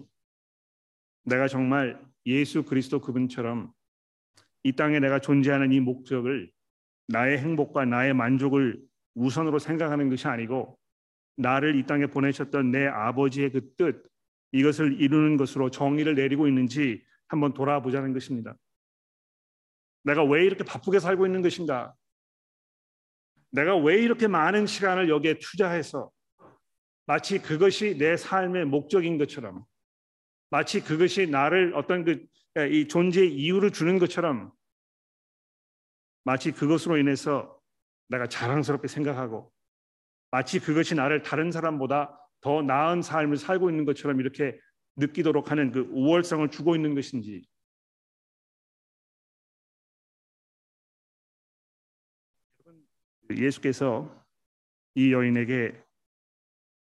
[1.25, 3.73] 내가 정말 예수 그리스도 그분처럼
[4.63, 6.51] 이 땅에 내가 존재하는 이 목적을
[7.09, 8.81] 나의 행복과 나의 만족을
[9.15, 10.79] 우선으로 생각하는 것이 아니고
[11.37, 14.13] 나를 이 땅에 보내셨던 내 아버지의 그 뜻
[14.53, 18.55] 이것을 이루는 것으로 정의를 내리고 있는지 한번 돌아보자는 것입니다.
[20.05, 21.95] 내가 왜 이렇게 바쁘게 살고 있는 것인가?
[23.51, 26.11] 내가 왜 이렇게 많은 시간을 여기에 투자해서
[27.07, 29.65] 마치 그것이 내 삶의 목적인 것처럼
[30.53, 32.33] 마치 그것이 나를 어떤 그
[32.71, 34.53] 이 존재의 이유를 주는 것처럼
[36.25, 37.59] 마치 그것으로 인해서
[38.09, 39.51] 내가 자랑스럽게 생각하고
[40.31, 44.59] 마치 그것이 나를 다른 사람보다 더 나은 삶을 살고 있는 것처럼 이렇게
[44.97, 47.43] 느끼도록 하는 그 우월성을 주고 있는 것인지.
[53.31, 54.15] 예수께서
[54.95, 55.83] 이 여인에게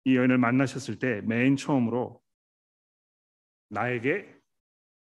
[0.04, 2.20] 이 여인을 만나셨을 때 맨 처음으로
[3.70, 4.38] 나에게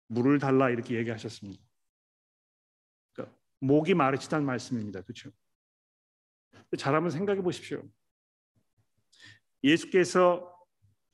[0.07, 1.63] 물을 달라 이렇게 얘기하셨습니다.
[3.13, 5.01] 그러니까 목이 마르치다는 말씀입니다.
[5.01, 5.31] 그렇죠?
[6.77, 7.83] 잘 한번 생각해 보십시오.
[9.63, 10.53] 예수께서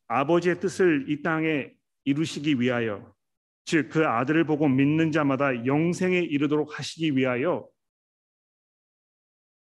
[0.07, 3.13] 아버지의 뜻을 이 땅에 이루시기 위하여
[3.65, 7.67] 즉 그 아들을 보고 믿는 자마다 영생에 이르도록 하시기 위하여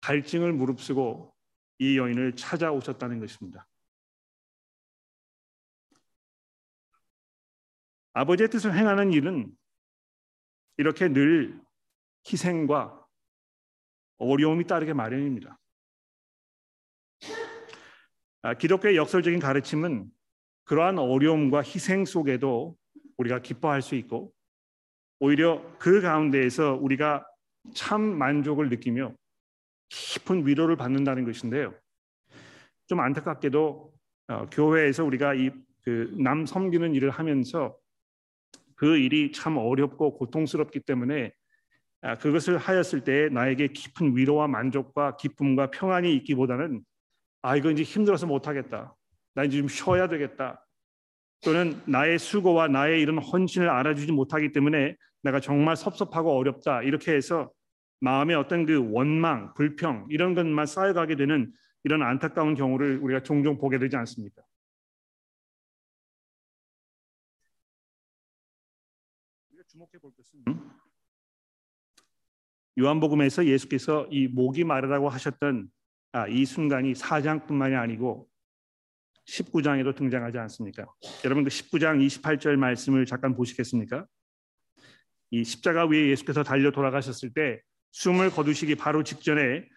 [0.00, 1.34] 갈증을 무릅쓰고
[1.78, 3.66] 이 여인을 찾아오셨다는 것입니다.
[8.14, 9.52] 아버지의 뜻을 행하는 일은
[10.76, 11.60] 이렇게 늘
[12.30, 13.04] 희생과
[14.18, 15.58] 어려움이 따르게 마련입니다.
[18.42, 20.10] 아, 기독교의 역설적인 가르침은
[20.64, 22.76] 그러한 어려움과 희생 속에도
[23.16, 24.32] 우리가 기뻐할 수 있고
[25.20, 27.26] 오히려 그 가운데에서 우리가
[27.74, 29.14] 참 만족을 느끼며
[29.88, 31.74] 깊은 위로를 받는다는 것인데요.
[32.86, 33.94] 좀 안타깝게도
[34.28, 35.50] 어, 교회에서 우리가 이
[35.84, 37.76] 그 남 섬기는 일을 하면서
[38.84, 41.32] 그 일이 참 어렵고 고통스럽기 때문에
[42.02, 46.82] 아, 그것을 하였을 때 나에게 깊은 위로와 만족과 기쁨과 평안이 있기보다는
[47.40, 48.94] 아 이거 이제 힘들어서 못하겠다.
[49.34, 50.66] 나 이제 좀 쉬어야 되겠다.
[51.42, 56.82] 또는 나의 수고와 나의 이런 헌신을 알아주지 못하기 때문에 내가 정말 섭섭하고 어렵다.
[56.82, 57.50] 이렇게 해서
[58.00, 61.50] 마음의 어떤 그 원망, 불평 이런 것만 쌓여가게 되는
[61.84, 64.42] 이런 안타까운 경우를 우리가 종종 보게 되지 않습니까?
[69.74, 70.40] 주목해 볼 것은
[72.78, 75.68] 요한복음에서 예수께서 이 목이 마르다고 하셨던
[76.12, 78.28] 아, 이 순간이 4장뿐만이 아니고
[79.26, 80.86] 19장에도 등장하지 않습니까?
[81.24, 84.06] 여러분 그 19장 28절 말씀을 잠깐 보시겠습니까?
[85.30, 87.60] 이 십자가 위에 예수께서 달려 돌아가셨을 때
[87.90, 89.68] 숨을 거두시기 바로 직전에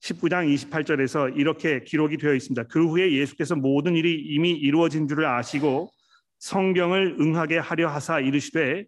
[0.00, 2.62] 19장 28절에서 이렇게 기록이 되어 있습니다.
[2.68, 5.92] 그 후에 예수께서 모든 일이 이미 이루어진 줄을 아시고
[6.38, 8.86] 성경을 응하게 하려 하사 이르시되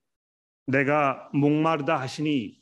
[0.66, 2.58] 내가 목마르다 하시니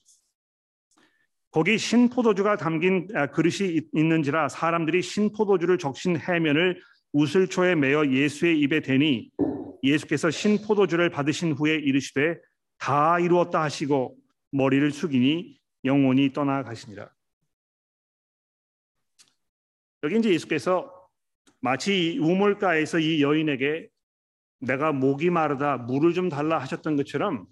[1.51, 6.81] 거기 신포도주가 담긴 아, 그릇이 있는지라 사람들이 신포도주를 적신 해면을
[7.13, 9.31] 우슬초에 매어 예수의 입에 대니
[9.83, 12.39] 예수께서 신포도주를 받으신 후에 이르시되
[12.79, 14.17] 다 이루었다 하시고
[14.51, 17.11] 머리를 숙이니 영혼이 떠나가시니라.
[20.05, 20.93] 여기 이제 예수께서
[21.61, 23.89] 마치 우물가에서 이 여인에게
[24.61, 27.47] 내가 목이 마르다 물을 좀 달라 하셨던 것처럼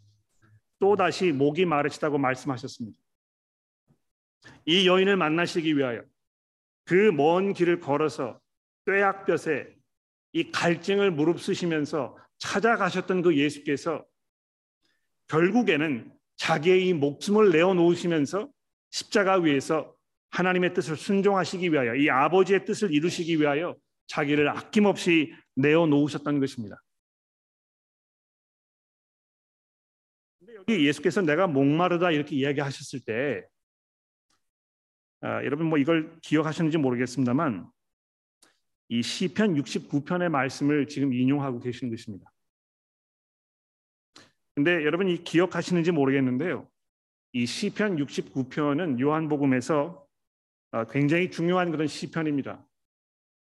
[0.80, 2.98] 또 다시 목이 마르시다고 말씀하셨습니다.
[4.64, 6.02] 이 여인을 만나시기 위하여
[6.84, 8.40] 그 먼 길을 걸어서
[8.84, 9.76] 뙤약볕에
[10.32, 14.04] 이 갈증을 무릅쓰시면서 찾아가셨던 그 예수께서
[15.28, 18.48] 결국에는 자기의 이 목숨을 내어놓으시면서
[18.90, 19.94] 십자가 위에서
[20.30, 26.82] 하나님의 뜻을 순종하시기 위하여 이 아버지의 뜻을 이루시기 위하여 자기를 아낌없이 내어놓으셨다는 것입니다.
[30.86, 33.44] 예수께서 내가 목마르다 이렇게 이야기하셨을 때
[35.22, 37.68] 아, 여러분 뭐 이걸 기억하셨는지 모르겠습니다만
[38.88, 42.30] 이 시편 69편의 말씀을 지금 인용하고 계시는 것입니다.
[44.54, 46.68] 근데 여러분 이 기억하시는지 모르겠는데요.
[47.32, 50.06] 이 시편 69편은 요한복음에서
[50.72, 52.64] 아, 굉장히 중요한 그런 시편입니다.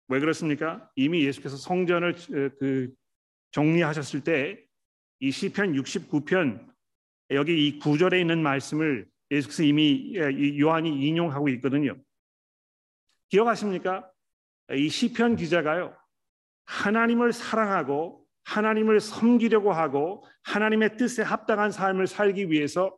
[0.09, 0.91] 왜 그렇습니까?
[0.97, 2.15] 이미 예수께서 성전을
[2.59, 2.93] 그
[3.53, 4.69] 정리하셨을 때
[5.21, 6.73] 이 시편 69편
[7.31, 10.15] 여기 이 구절에 있는 말씀을 예수께서 이미
[10.59, 11.97] 요한이 인용하고 있거든요.
[13.29, 14.11] 기억하십니까?
[14.73, 15.97] 이 시편 기자가요.
[16.65, 22.97] 하나님을 사랑하고 하나님을 섬기려고 하고 하나님의 뜻에 합당한 삶을 살기 위해서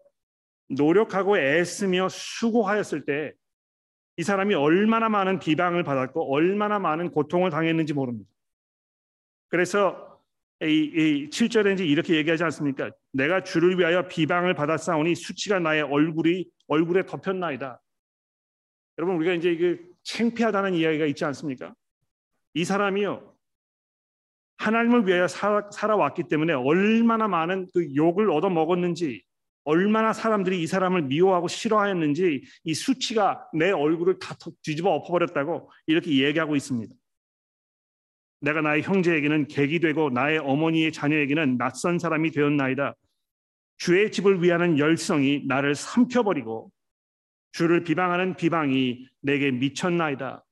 [0.69, 3.35] 노력하고 애쓰며 수고하였을 때
[4.21, 8.29] 이 사람이 얼마나 많은 비방을 받았고 얼마나 많은 고통을 당했는지 모릅니다.
[9.49, 10.10] 그래서
[10.63, 12.91] 이, 이 7절에 이제 이렇게 얘기하지 않습니까?
[13.13, 17.81] 내가 주를 위하여 비방을 받았사오니 수치가 나의 얼굴이 얼굴에 덮였나이다.
[18.99, 21.75] 여러분 우리가 이제 이게 창피하다는 이야기가 있지 않습니까?
[22.55, 23.35] 이 사람이요
[24.59, 29.23] 하나님을 위하여 살아, 살아왔기 때문에 얼마나 많은 그 욕을 얻어 먹었는지
[29.65, 36.57] 얼마나 사람들이 이 사람을 미워하고 싫어하였는지 이 수치가 내 얼굴을 다 뒤집어 엎어버렸다고 이렇게 얘기하고
[36.57, 36.95] 있습니다.
[38.41, 42.95] 내가 나의 형제에게는 객이 되고 나의 어머니의 자녀에게는 낯선 사람이 되었나이다.
[43.77, 46.71] 주의 집을 위하는 열성이 나를 삼켜버리고
[47.53, 50.45] 주를 비방하는 비방이 내게 미쳤나이다.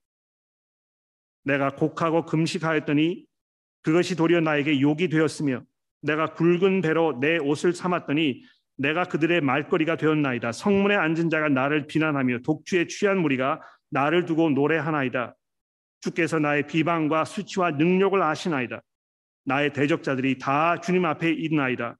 [1.44, 3.24] 내가 곡하고 금식하였더니
[3.82, 5.62] 그것이 도리어 나에게 욕이 되었으며
[6.02, 8.42] 내가 굵은 배로 내 옷을 삼았더니
[8.76, 10.52] 내가 그들의 말거리가 되었나이다.
[10.52, 15.34] 성문에 앉은 자가 나를 비난하며 독주에 취한 무리가 나를 두고 노래하나이다.
[16.00, 18.82] 주께서 나의 비방과 수치와 능력을 아시나이다.
[19.44, 21.96] 나의 대적자들이 다 주님 앞에 있나이다.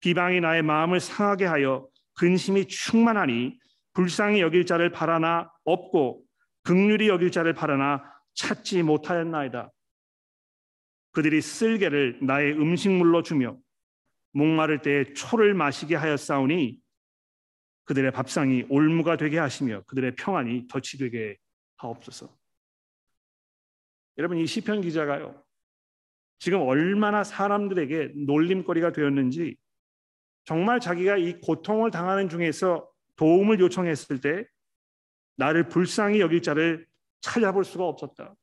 [0.00, 3.58] 비방이 나의 마음을 상하게 하여 근심이 충만하니
[3.94, 6.22] 불쌍히 여길 자를 바라나 없고
[6.64, 9.70] 극률이 여길 자를 바라나 찾지 못하였나이다.
[11.12, 13.56] 그들이 쓸개를 나의 음식물로 주며
[14.32, 16.78] 목마를 때에 초를 마시게 하였사오니
[17.84, 21.36] 그들의 밥상이 올무가 되게 하시며 그들의 평안이 덫이 되게
[21.78, 22.36] 하옵소서.
[24.18, 25.42] 여러분 이 시편 기자가요.
[26.38, 29.56] 지금 얼마나 사람들에게 놀림거리가 되었는지
[30.44, 34.46] 정말 자기가 이 고통을 당하는 중에서 도움을 요청했을 때
[35.36, 36.86] 나를 불쌍히 여길 자를
[37.20, 38.34] 찾아볼 수가 없었다.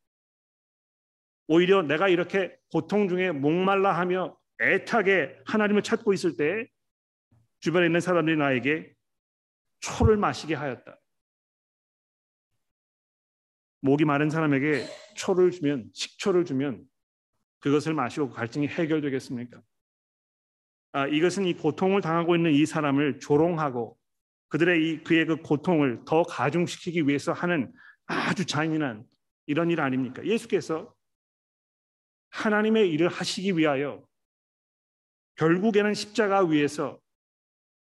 [1.48, 6.68] 오히려 내가 이렇게 고통 중에 목말라 하며 애타게 하나님을 찾고 있을 때
[7.60, 8.94] 주변에 있는 사람들이 나에게
[9.80, 11.00] 초를 마시게 하였다.
[13.84, 14.86] 목이 마른 사람에게
[15.18, 16.86] 초를 주면 식초를 주면
[17.60, 19.62] 그것을 마시고 갈증이 해결되겠습니까?
[20.94, 23.98] 아, 이것은 이 고통을 당하고 있는 이 사람을 조롱하고
[24.48, 27.74] 그들의 이 그의 그 고통을 더 가중시키기 위해서 하는
[28.06, 29.04] 아주 잔인한
[29.48, 30.26] 이런 일 아닙니까?
[30.26, 30.94] 예수께서
[32.30, 34.02] 하나님의 일을 하시기 위하여
[35.36, 37.02] 결국에는 십자가 위에서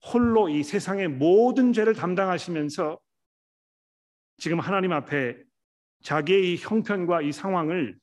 [0.02, 2.98] 홀로 이 세상의 모든 죄를 담당하시면서
[4.38, 5.44] 지금 하나님 앞에
[6.04, 7.98] 자기의 이 형편과 이 상황을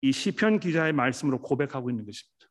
[0.00, 2.46] 이 시편 기자의 말씀으로 고백하고 있는 것입니다.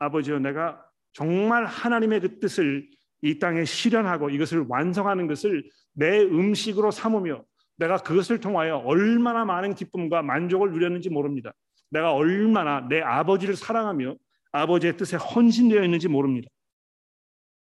[0.00, 2.90] 아버지여 내가 정말 하나님의 그 뜻을
[3.22, 7.44] 이 땅에 실현하고 이것을 완성하는 것을 내 음식으로 삼으며
[7.76, 11.52] 내가 그것을 통하여 얼마나 많은 기쁨과 만족을 누렸는지 모릅니다.
[11.90, 14.16] 내가 얼마나 내 아버지를 사랑하며
[14.50, 16.48] 아버지의 뜻에 헌신되어 있는지 모릅니다.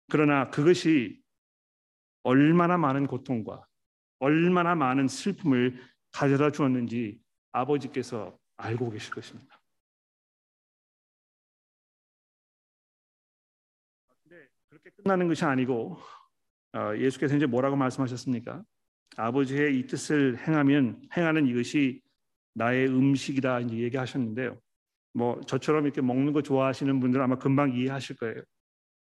[0.08, 1.20] 그러나 그것이
[2.22, 3.66] 얼마나 많은 고통과
[4.22, 5.76] 얼마나 많은 슬픔을
[6.12, 9.60] 가져다 주었는지 아버지께서 알고 계실 것입니다.
[14.22, 15.98] 근데 그렇게 끝나는 것이 아니고
[16.74, 18.62] 어, 예수께서 이제 뭐라고 말씀하셨습니까?
[19.16, 22.00] 아버지의 이 뜻을 행하면 행하는 이것이
[22.54, 24.56] 나의 음식이다 이제 얘기하셨는데요.
[25.14, 28.40] 뭐 저처럼 이렇게 먹는 거 좋아하시는 분들은 아마 금방 이해하실 거예요.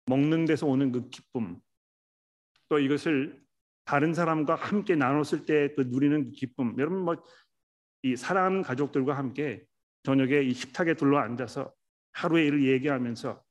[0.06, 1.60] 먹는 데서 오는 그 기쁨,
[2.70, 3.49] 또 이것을
[3.90, 6.76] 다른 사람과 함께 나눴을 때 그 누리는 그 기쁨.
[6.78, 7.16] 여러분 뭐
[8.04, 9.66] 이 사랑하는 가족들과 함께
[10.04, 11.74] 저녁에 이 식탁에 둘러 앉아서
[12.14, 13.44] 하루의 일을 얘기하면서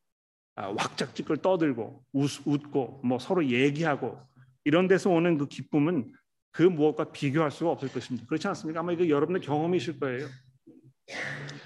[0.56, 2.30] 아, 왁작지껄 떠들고 웃,
[2.70, 4.18] 고뭐 서로 얘기하고
[4.64, 6.12] 이런 데서 오는 그 기쁨은
[6.50, 8.26] 그 무엇과 비교할 수가 없을 것입니다.
[8.26, 8.80] 그렇지 않습니까?
[8.80, 10.26] 아마 이거 여러분의 경험이실 거예요.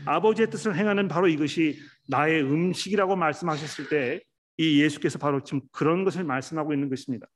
[0.04, 4.20] 아버지의 뜻을 행하는 바로 이것이 나의 음식이라고 말씀하셨을 때
[4.58, 7.26] 이 예수께서 바로 지금 그런 것을 말씀하고 있는 것입니다.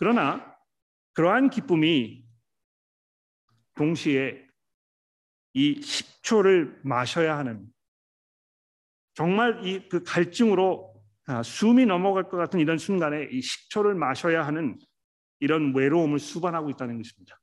[0.00, 0.56] 그러나
[1.12, 2.24] 그러한 기쁨이
[3.74, 4.46] 동시에
[5.52, 7.66] 이 10초를 마셔야 하는
[9.14, 10.90] 정말 이 그 갈증으로
[11.26, 14.78] 아, 숨이 넘어갈 것 같은 이런 순간에 이 10초를 마셔야 하는
[15.38, 17.38] 이런 외로움을 수반하고 있다는 것입니다.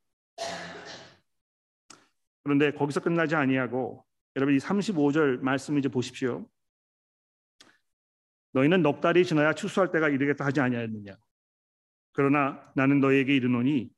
[2.43, 4.03] 그런데 거기서 끝나지 아니하고
[4.35, 6.49] 여러분 이 35절 말씀 이제 보십시오.
[8.53, 11.15] 너희는 넉 달이 지나야 추수할 때가 이르겠다 하지 아니하였느냐.
[12.17, 13.91] 그러나 나는 너희에게 이르노니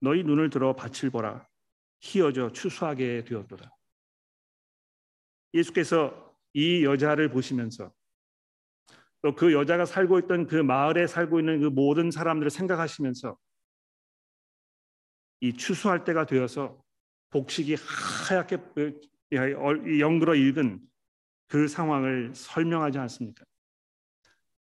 [0.00, 1.46] 너희 눈을 들어 밭을 보라
[2.00, 3.70] 희어져 추수하게 되었도다.
[5.54, 7.94] 예수께서 이 여자를 보시면서
[9.22, 13.38] 또 그 여자가 살고 있던 그 마을에 살고 있는 그 모든 사람들을 생각하시면서
[15.40, 16.82] 이 추수할 때가 되어서
[17.28, 17.76] 복식이
[18.28, 18.58] 하얗게
[20.00, 20.80] 영그러 읽은
[21.46, 23.44] 그 상황을 설명하지 않습니까?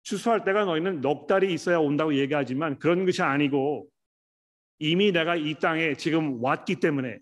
[0.02, 3.88] 추수할 때가 너희는 넉 달이 있어야 온다고 얘기하지만 그런 것이 아니고
[4.78, 7.18] 이미 내가 이 땅에 지금 왔기 때문에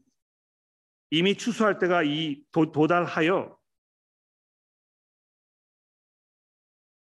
[1.11, 3.57] 이미 추수할 때가 이 도, 도달하여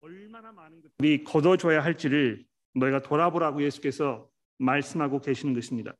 [0.01, 2.45] 얼마나 많은 것들이 거둬줘야 할지를
[2.75, 5.95] 너희가 돌아보라고 예수께서 말씀하고 계시는 것입니다.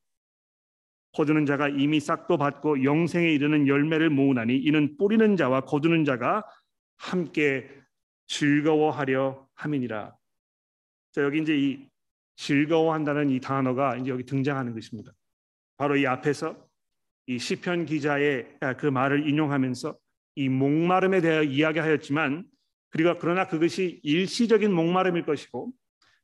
[1.14, 6.44] 거두는 자가 이미 싹도 받고 영생에 이르는 열매를 모으나니 이는 뿌리는 자와 거두는 자가
[6.98, 7.70] 함께
[8.28, 10.16] 즐거워하려 함이니라.
[11.12, 11.88] 자, 여기 이제 이
[12.36, 15.12] 즐거워한다는 이 단어가 이제 여기 등장하는 것입니다.
[15.78, 16.68] 바로 이 앞에서
[17.28, 19.98] 이 시편 기자의 그 말을 인용하면서
[20.36, 22.46] 이 목마름에 대하여 이야기하였지만
[22.90, 25.74] 그리고 그러나 그것이 일시적인 목마름일 것이고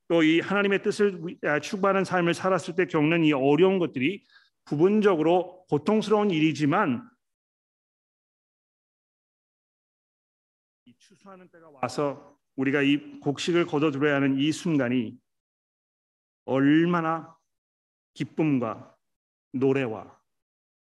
[0.08, 1.22] 또 이 하나님의 뜻을
[1.62, 4.26] 추구하는 삶을 살았을 때 겪는 이 어려운 것들이
[4.66, 7.08] 부분적으로 고통스러운 일이지만
[10.84, 15.16] 이 추수하는 때가 와서 우리가 이 곡식을 거둬들여야 하는 이 순간이
[16.44, 17.36] 얼마나
[18.14, 18.96] 기쁨과
[19.52, 20.18] 노래와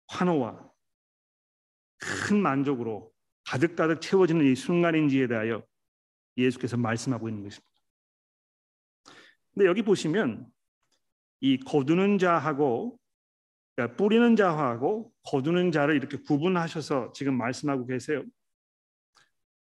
[0.09, 0.71] 환호와
[1.99, 3.12] 큰 만족으로
[3.45, 5.64] 가득가득 채워지는 이 순간인지에 대하여
[6.37, 7.71] 예수께서 말씀하고 있는 것입니다.
[9.53, 10.51] 근데 여기 보시면
[11.41, 12.99] 이 거두는 자하고
[13.75, 18.25] 그러니까 뿌리는 자하고 거두는 자를 이렇게 구분하셔서 지금 말씀하고 계세요.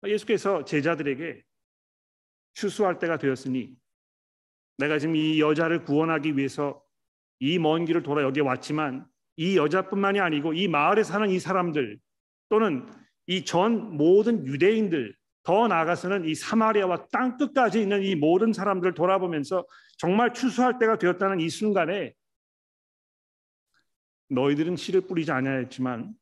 [0.04, 1.42] 예수께서 제자들에게
[2.54, 3.74] 추수할 때가 되었으니
[4.78, 6.82] 내가 지금 이 여자를 구원하기 위해서
[7.40, 11.98] 이 먼 길을 돌아 여기에 왔지만 이 여자뿐만이 아니고 이 마을에 사는 이 사람들
[12.48, 12.88] 또는
[13.26, 19.66] 이 전 모든 유대인들 더 나아가서는 이 사마리아와 땅 끝까지 있는 이 모든 사람들을 돌아보면서
[19.98, 22.14] 정말 추수할 때가 되었다는 이 순간에
[24.28, 26.14] 너희들은 씨를 뿌리지 아니하였지만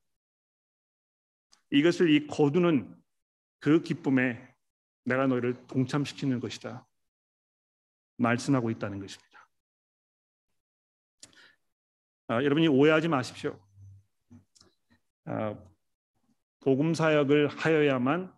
[1.71, 2.95] 이것을 이 거두는
[3.61, 4.52] 그 기쁨에
[5.05, 6.87] 내가 너희를 동참시키는 것이다.
[8.17, 9.49] 말씀하고 있다는 것입니다.
[12.29, 13.59] 아, 여러분이 오해하지 마십시오.
[15.25, 15.57] 아,
[16.61, 18.33] 복음 사역을 하여야만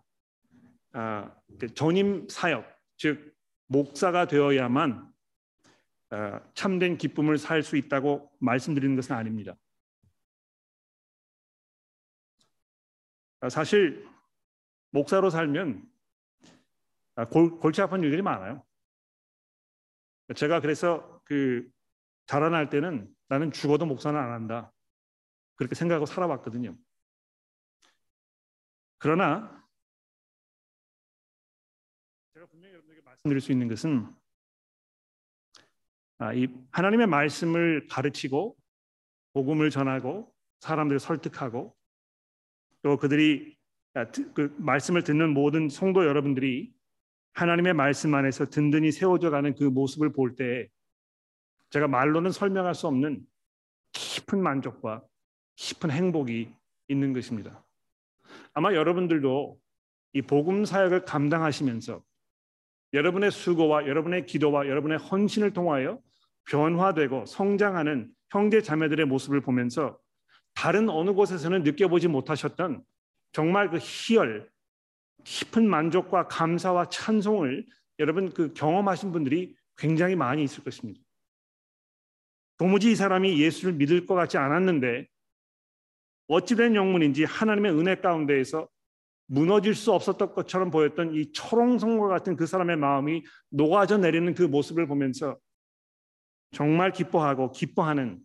[0.92, 2.64] 아, 그 전임 사역,
[2.96, 3.34] 즉
[3.66, 5.12] 목사가 되어야만
[6.10, 9.56] 아, 참된 기쁨을 살 수 있다고 말씀드리는 것은 아닙니다.
[13.40, 14.08] 아, 사실
[14.90, 15.93] 목사로 살면 아,
[17.30, 18.64] 골, 골치 아픈 일들이 많아요.
[20.34, 21.68] 제가 그래서 그
[22.26, 24.72] 자라날 때는 나는 죽어도 목사는 안 한다.
[25.56, 26.76] 그렇게 생각하고 살아왔거든요.
[28.98, 29.64] 그러나
[32.32, 34.12] 제가 분명히 여러분에게 말씀드릴 수 있는 것은
[36.18, 38.56] 아, 이 하나님의 말씀을 가르치고
[39.34, 41.76] 복음을 전하고 사람들을 설득하고
[42.82, 43.56] 또 그들이
[43.94, 46.73] 아, 그 말씀을 듣는 모든 성도 여러분들이
[47.34, 50.68] 하나님의 말씀 안에서 든든히 세워져 가는 그 모습을 볼 때
[51.70, 53.20] 제가 말로는 설명할 수 없는
[53.92, 55.02] 깊은 만족과
[55.56, 56.52] 깊은 행복이
[56.88, 57.64] 있는 것입니다.
[58.52, 59.58] 아마 여러분들도
[60.12, 62.02] 이 복음 사역을 감당하시면서
[62.92, 66.00] 여러분의 수고와 여러분의 기도와 여러분의 헌신을 통하여
[66.48, 69.98] 변화되고 성장하는 형제 자매들의 모습을 보면서
[70.54, 72.84] 다른 어느 곳에서는 느껴보지 못하셨던
[73.32, 74.48] 정말 그 희열,
[75.24, 77.66] 깊은 만족과 감사와 찬송을
[77.98, 81.00] 여러분 그 경험하신 분들이 굉장히 많이 있을 것입니다.
[82.56, 85.08] 도무지 이 사람이 예수를 믿을 것 같지 않았는데
[86.28, 88.68] 어찌된 영문인지 하나님의 은혜 가운데에서
[89.26, 94.86] 무너질 수 없었던 것처럼 보였던 이 초롱성과 같은 그 사람의 마음이 녹아져 내리는 그 모습을
[94.86, 95.38] 보면서
[96.52, 98.20] 정말 기뻐하고 기뻐하는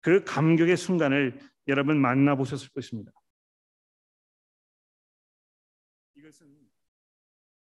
[0.00, 3.12] 그 감격의 순간을 여러분 만나보셨을 것입니다.
[6.32, 6.48] 이것은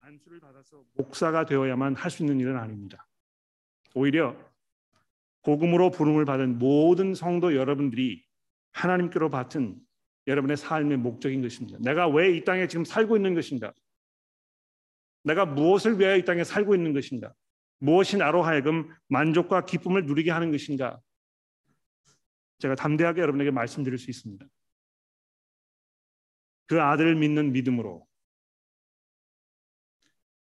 [0.01, 3.07] 안수를 받아서 목사가 되어야만 할 수 있는 일은 아닙니다.
[3.95, 4.37] 오히려
[5.43, 8.25] 복음으로 부름을 받은 모든 성도 여러분들이
[8.73, 9.81] 하나님께로 받은
[10.27, 11.79] 여러분의 삶의 목적인 것입니다.
[11.81, 13.75] 내가 왜 이 땅에 지금 살고 있는 것인가?
[15.25, 17.35] 내가 무엇을 위하여 이 땅에 살고 있는 것인가?
[17.79, 21.01] 무엇이 나로 하여금 만족과 기쁨을 누리게 하는 것인가?
[22.59, 24.47] 제가 담대하게 여러분에게 말씀드릴 수 있습니다.
[26.67, 28.07] 그 아들을 믿는 믿음으로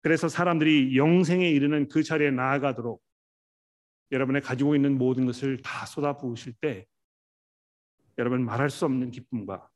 [0.05, 3.03] 그래서 사람들이 영생에 이르는 그 자리에 나아가도록
[4.13, 6.87] 여러분의 가지고 있는 모든 것을 다 쏟아부으실 때
[8.19, 9.67] 여러분 말할 수 없는 기쁨과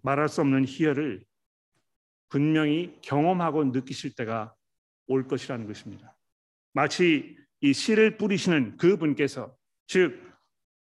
[0.00, 1.22] 말할 수 없는 희열을
[2.30, 4.54] 분명히 경험하고 느끼실 때가
[5.08, 6.16] 올 것이라는 것입니다.
[6.72, 9.54] 마치 이 씨를 뿌리시는 그 분께서
[9.88, 10.18] 즉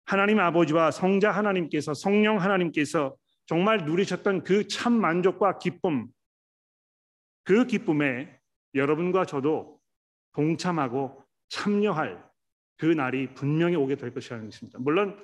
[0.07, 3.15] 하나님 아버지와 성자 하나님께서 성령 하나님께서
[3.45, 6.09] 정말 누리셨던 그 참 만족과 기쁨
[7.45, 8.40] 그 기쁨에
[8.75, 9.81] 여러분과 저도
[10.33, 12.31] 동참하고 참여할
[12.77, 14.79] 그 날이 분명히 오게 될 것이라는 것입니다.
[14.81, 15.19] 물론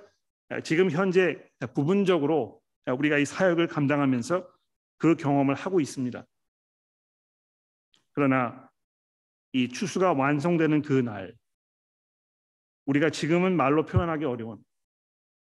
[0.63, 1.43] 지금 현재
[1.75, 4.49] 부분적으로 우리가 이 사역을 감당하면서
[4.99, 6.25] 그 경험을 하고 있습니다.
[8.13, 8.71] 그러나
[9.53, 11.35] 이 추수가 완성되는 그 날,
[12.87, 14.63] 우리가 지금은 말로 표현하기 어려운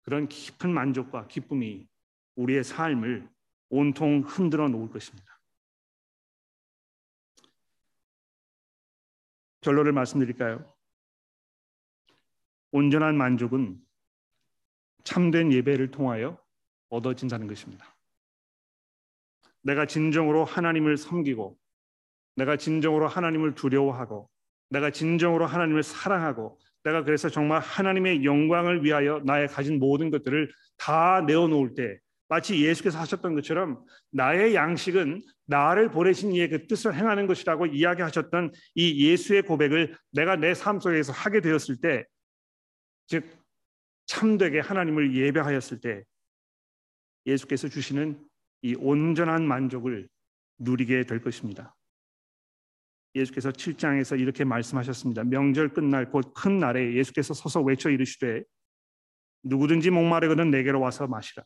[0.03, 1.87] 그런 깊은 만족과 기쁨이
[2.35, 3.29] 우리의 삶을
[3.69, 5.36] 온통 흔들어 놓을 것입니다.
[9.67, 10.63] 결론을 말씀드릴까요?
[12.71, 13.77] 온전한 만족은
[15.03, 16.41] 참된 예배를 통하여
[16.87, 17.93] 얻어진다는 것입니다.
[19.61, 21.57] 내가 진정으로 하나님을 섬기고
[22.37, 24.29] 내가 진정으로 하나님을 두려워하고
[24.69, 31.19] 내가 진정으로 하나님을 사랑하고 내가 그래서 정말 하나님의 영광을 위하여 나의 가진 모든 것들을 다
[31.27, 31.99] 내어놓을 때
[32.29, 39.07] 마치 예수께서 하셨던 것처럼 나의 양식은 나를 보내신 이의 그 뜻을 행하는 것이라고 이야기하셨던 이
[39.09, 42.05] 예수의 고백을 내가 내 삶 속에서 하게 되었을 때,
[43.07, 43.25] 즉
[44.07, 46.03] 참되게 하나님을 예배하였을 때
[47.25, 48.19] 예수께서 주시는
[48.61, 50.07] 이 온전한 만족을
[50.59, 51.75] 누리게 될 것입니다.
[53.15, 55.23] 예수께서 7장에서 이렇게 말씀하셨습니다.
[55.23, 58.43] 명절 끝날 곧 큰 날에 예수께서 서서 외쳐 이르시되
[59.43, 61.43] 누구든지 목마르거든 내게로 와서 마시라.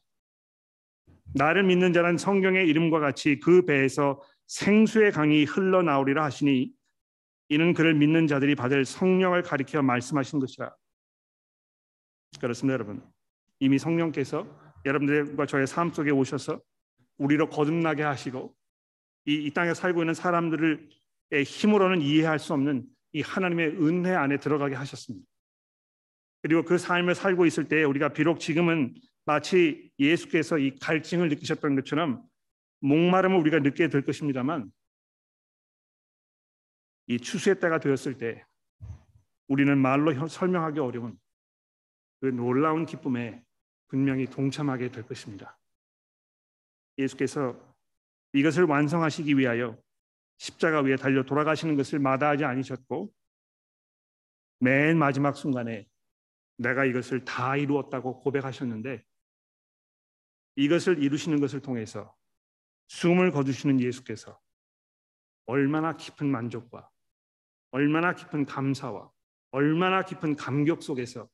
[1.33, 6.71] 나를 믿는 자는 성경의 이름과 같이 그 배에서 생수의 강이 흘러나오리라 하시니
[7.49, 10.73] 이는 그를 믿는 자들이 받을 성령을 가리켜 말씀하신 것이라.
[12.39, 13.01] 그렇습니다, 여러분.
[13.59, 14.47] 이미 성령께서
[14.85, 16.61] 여러분들과 저의 삶 속에 오셔서
[17.17, 18.55] 우리로 거듭나게 하시고
[19.25, 20.79] 이, 이 땅에 살고 있는 사람들의
[21.45, 25.25] 힘으로는 이해할 수 없는 이 하나님의 은혜 안에 들어가게 하셨습니다.
[26.41, 28.95] 그리고 그 삶을 살고 있을 때 우리가 비록 지금은
[29.25, 32.27] 마치 예수께서 이 갈증을 느끼셨던 것처럼
[32.79, 34.71] 목마름을 우리가 느끼게 될 것입니다만
[37.07, 38.45] 이 추수의 때가 되었을 때
[39.47, 41.19] 우리는 말로 설명하기 어려운
[42.19, 43.43] 그 놀라운 기쁨에
[43.87, 45.59] 분명히 동참하게 될 것입니다.
[46.97, 47.59] 예수께서
[48.33, 49.77] 이것을 완성하시기 위하여
[50.37, 53.11] 십자가 위에 달려 돌아가시는 것을 마다하지 않으셨고
[54.59, 55.87] 맨 마지막 순간에
[56.57, 59.03] 내가 이것을 다 이루었다고 고백하셨는데
[60.61, 62.15] 이것을 이루시는 것을 통해서
[62.87, 64.39] 숨을 거두시는 예수께서
[65.45, 66.87] 얼마나 깊은 만족과
[67.71, 69.11] 얼마나 깊은 감사와
[69.49, 71.27] 얼마나 깊은 감격 속에서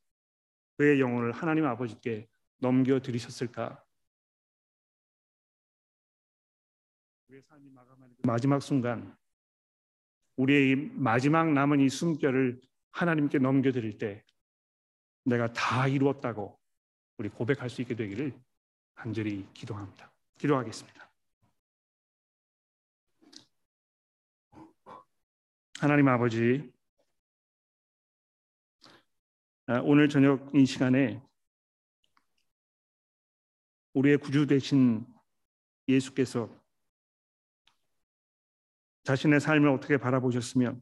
[0.77, 3.83] 그의 영혼을 하나님 아버지께 넘겨 드리셨을까?
[7.27, 9.17] 우리의 삶이 마감하는 그 마지막 순간
[10.37, 12.61] 우리의 마지막 남은 이 숨결을
[12.91, 14.23] 하나님께 넘겨 드릴 때
[15.25, 16.57] 내가 다 이루었다고
[17.17, 18.46] 우리 고백할 수 있게 되기를
[18.97, 20.11] 간절히 기도합니다.
[20.39, 21.07] 기도하겠습니다.
[25.79, 26.73] 하나님 아버지,
[29.67, 31.21] 아, 오늘 저녁 이 시간에
[33.93, 35.05] 우리의 구주 되신
[35.87, 36.49] 예수께서
[39.03, 40.75] 자신의 삶을 어떻게 바라보셨으며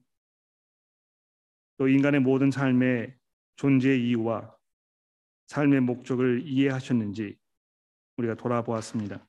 [1.77, 3.17] 또 인간의 모든 삶의
[3.57, 4.55] 존재 이유와
[5.47, 7.37] 삶의 목적을 이해하셨는지
[8.17, 9.25] 우리가 돌아보았습니다.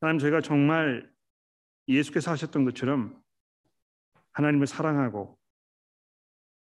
[0.00, 1.10] 하나님 저희가 정말
[1.88, 3.22] 예수께서 하셨던 것처럼
[4.32, 5.38] 하나님을 사랑하고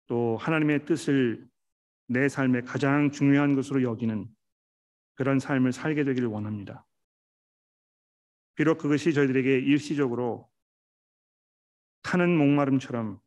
[0.06, 1.48] 또 하나님의 뜻을
[2.06, 4.26] 내 삶의 가장 중요한 것으로 여기는
[5.14, 6.86] 그런 삶을 살게 되기를 원합니다.
[8.54, 10.50] 비록 그것이 저희들에게 일시적으로
[12.02, 13.20] 타는 목마름처럼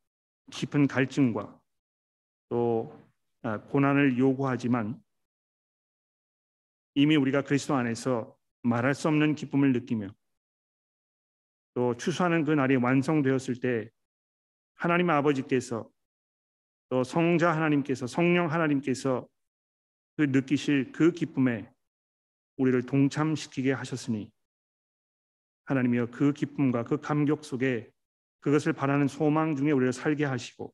[0.52, 1.60] 깊은 갈증과
[2.50, 3.00] 또
[3.44, 5.02] 아, 고난을 요구하지만
[6.94, 10.10] 이미 우리가 그리스도 안에서 말할 수 없는 기쁨을 느끼며
[11.74, 13.90] 또 추수하는 그 날이 완성되었을 때
[14.76, 15.90] 하나님 아버지께서
[16.90, 19.28] 또 성자 하나님께서 성령 하나님께서
[20.18, 21.72] 그 느끼실 그 기쁨에
[22.58, 24.30] 우리를 동참시키게 하셨으니
[25.66, 27.90] 하나님이여 그 기쁨과 그 감격 속에
[28.42, 30.74] 그것을 바라는 소망 중에 우리를 살게 하시고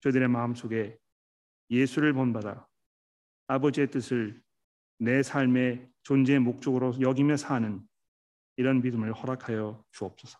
[0.00, 0.98] 저희들의 마음 속에
[1.70, 2.68] 예수를 본받아
[3.46, 4.42] 아버지의 뜻을
[5.02, 7.80] 내 삶의 존재의 목적으로 여기며 사는
[8.56, 10.38] 이런 믿음을 허락하여 주옵소서.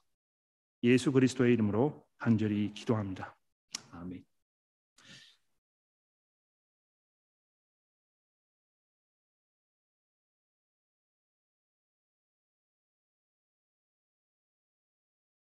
[0.82, 3.34] 예수 그리스도의 이름으로 간절히 기도합니다.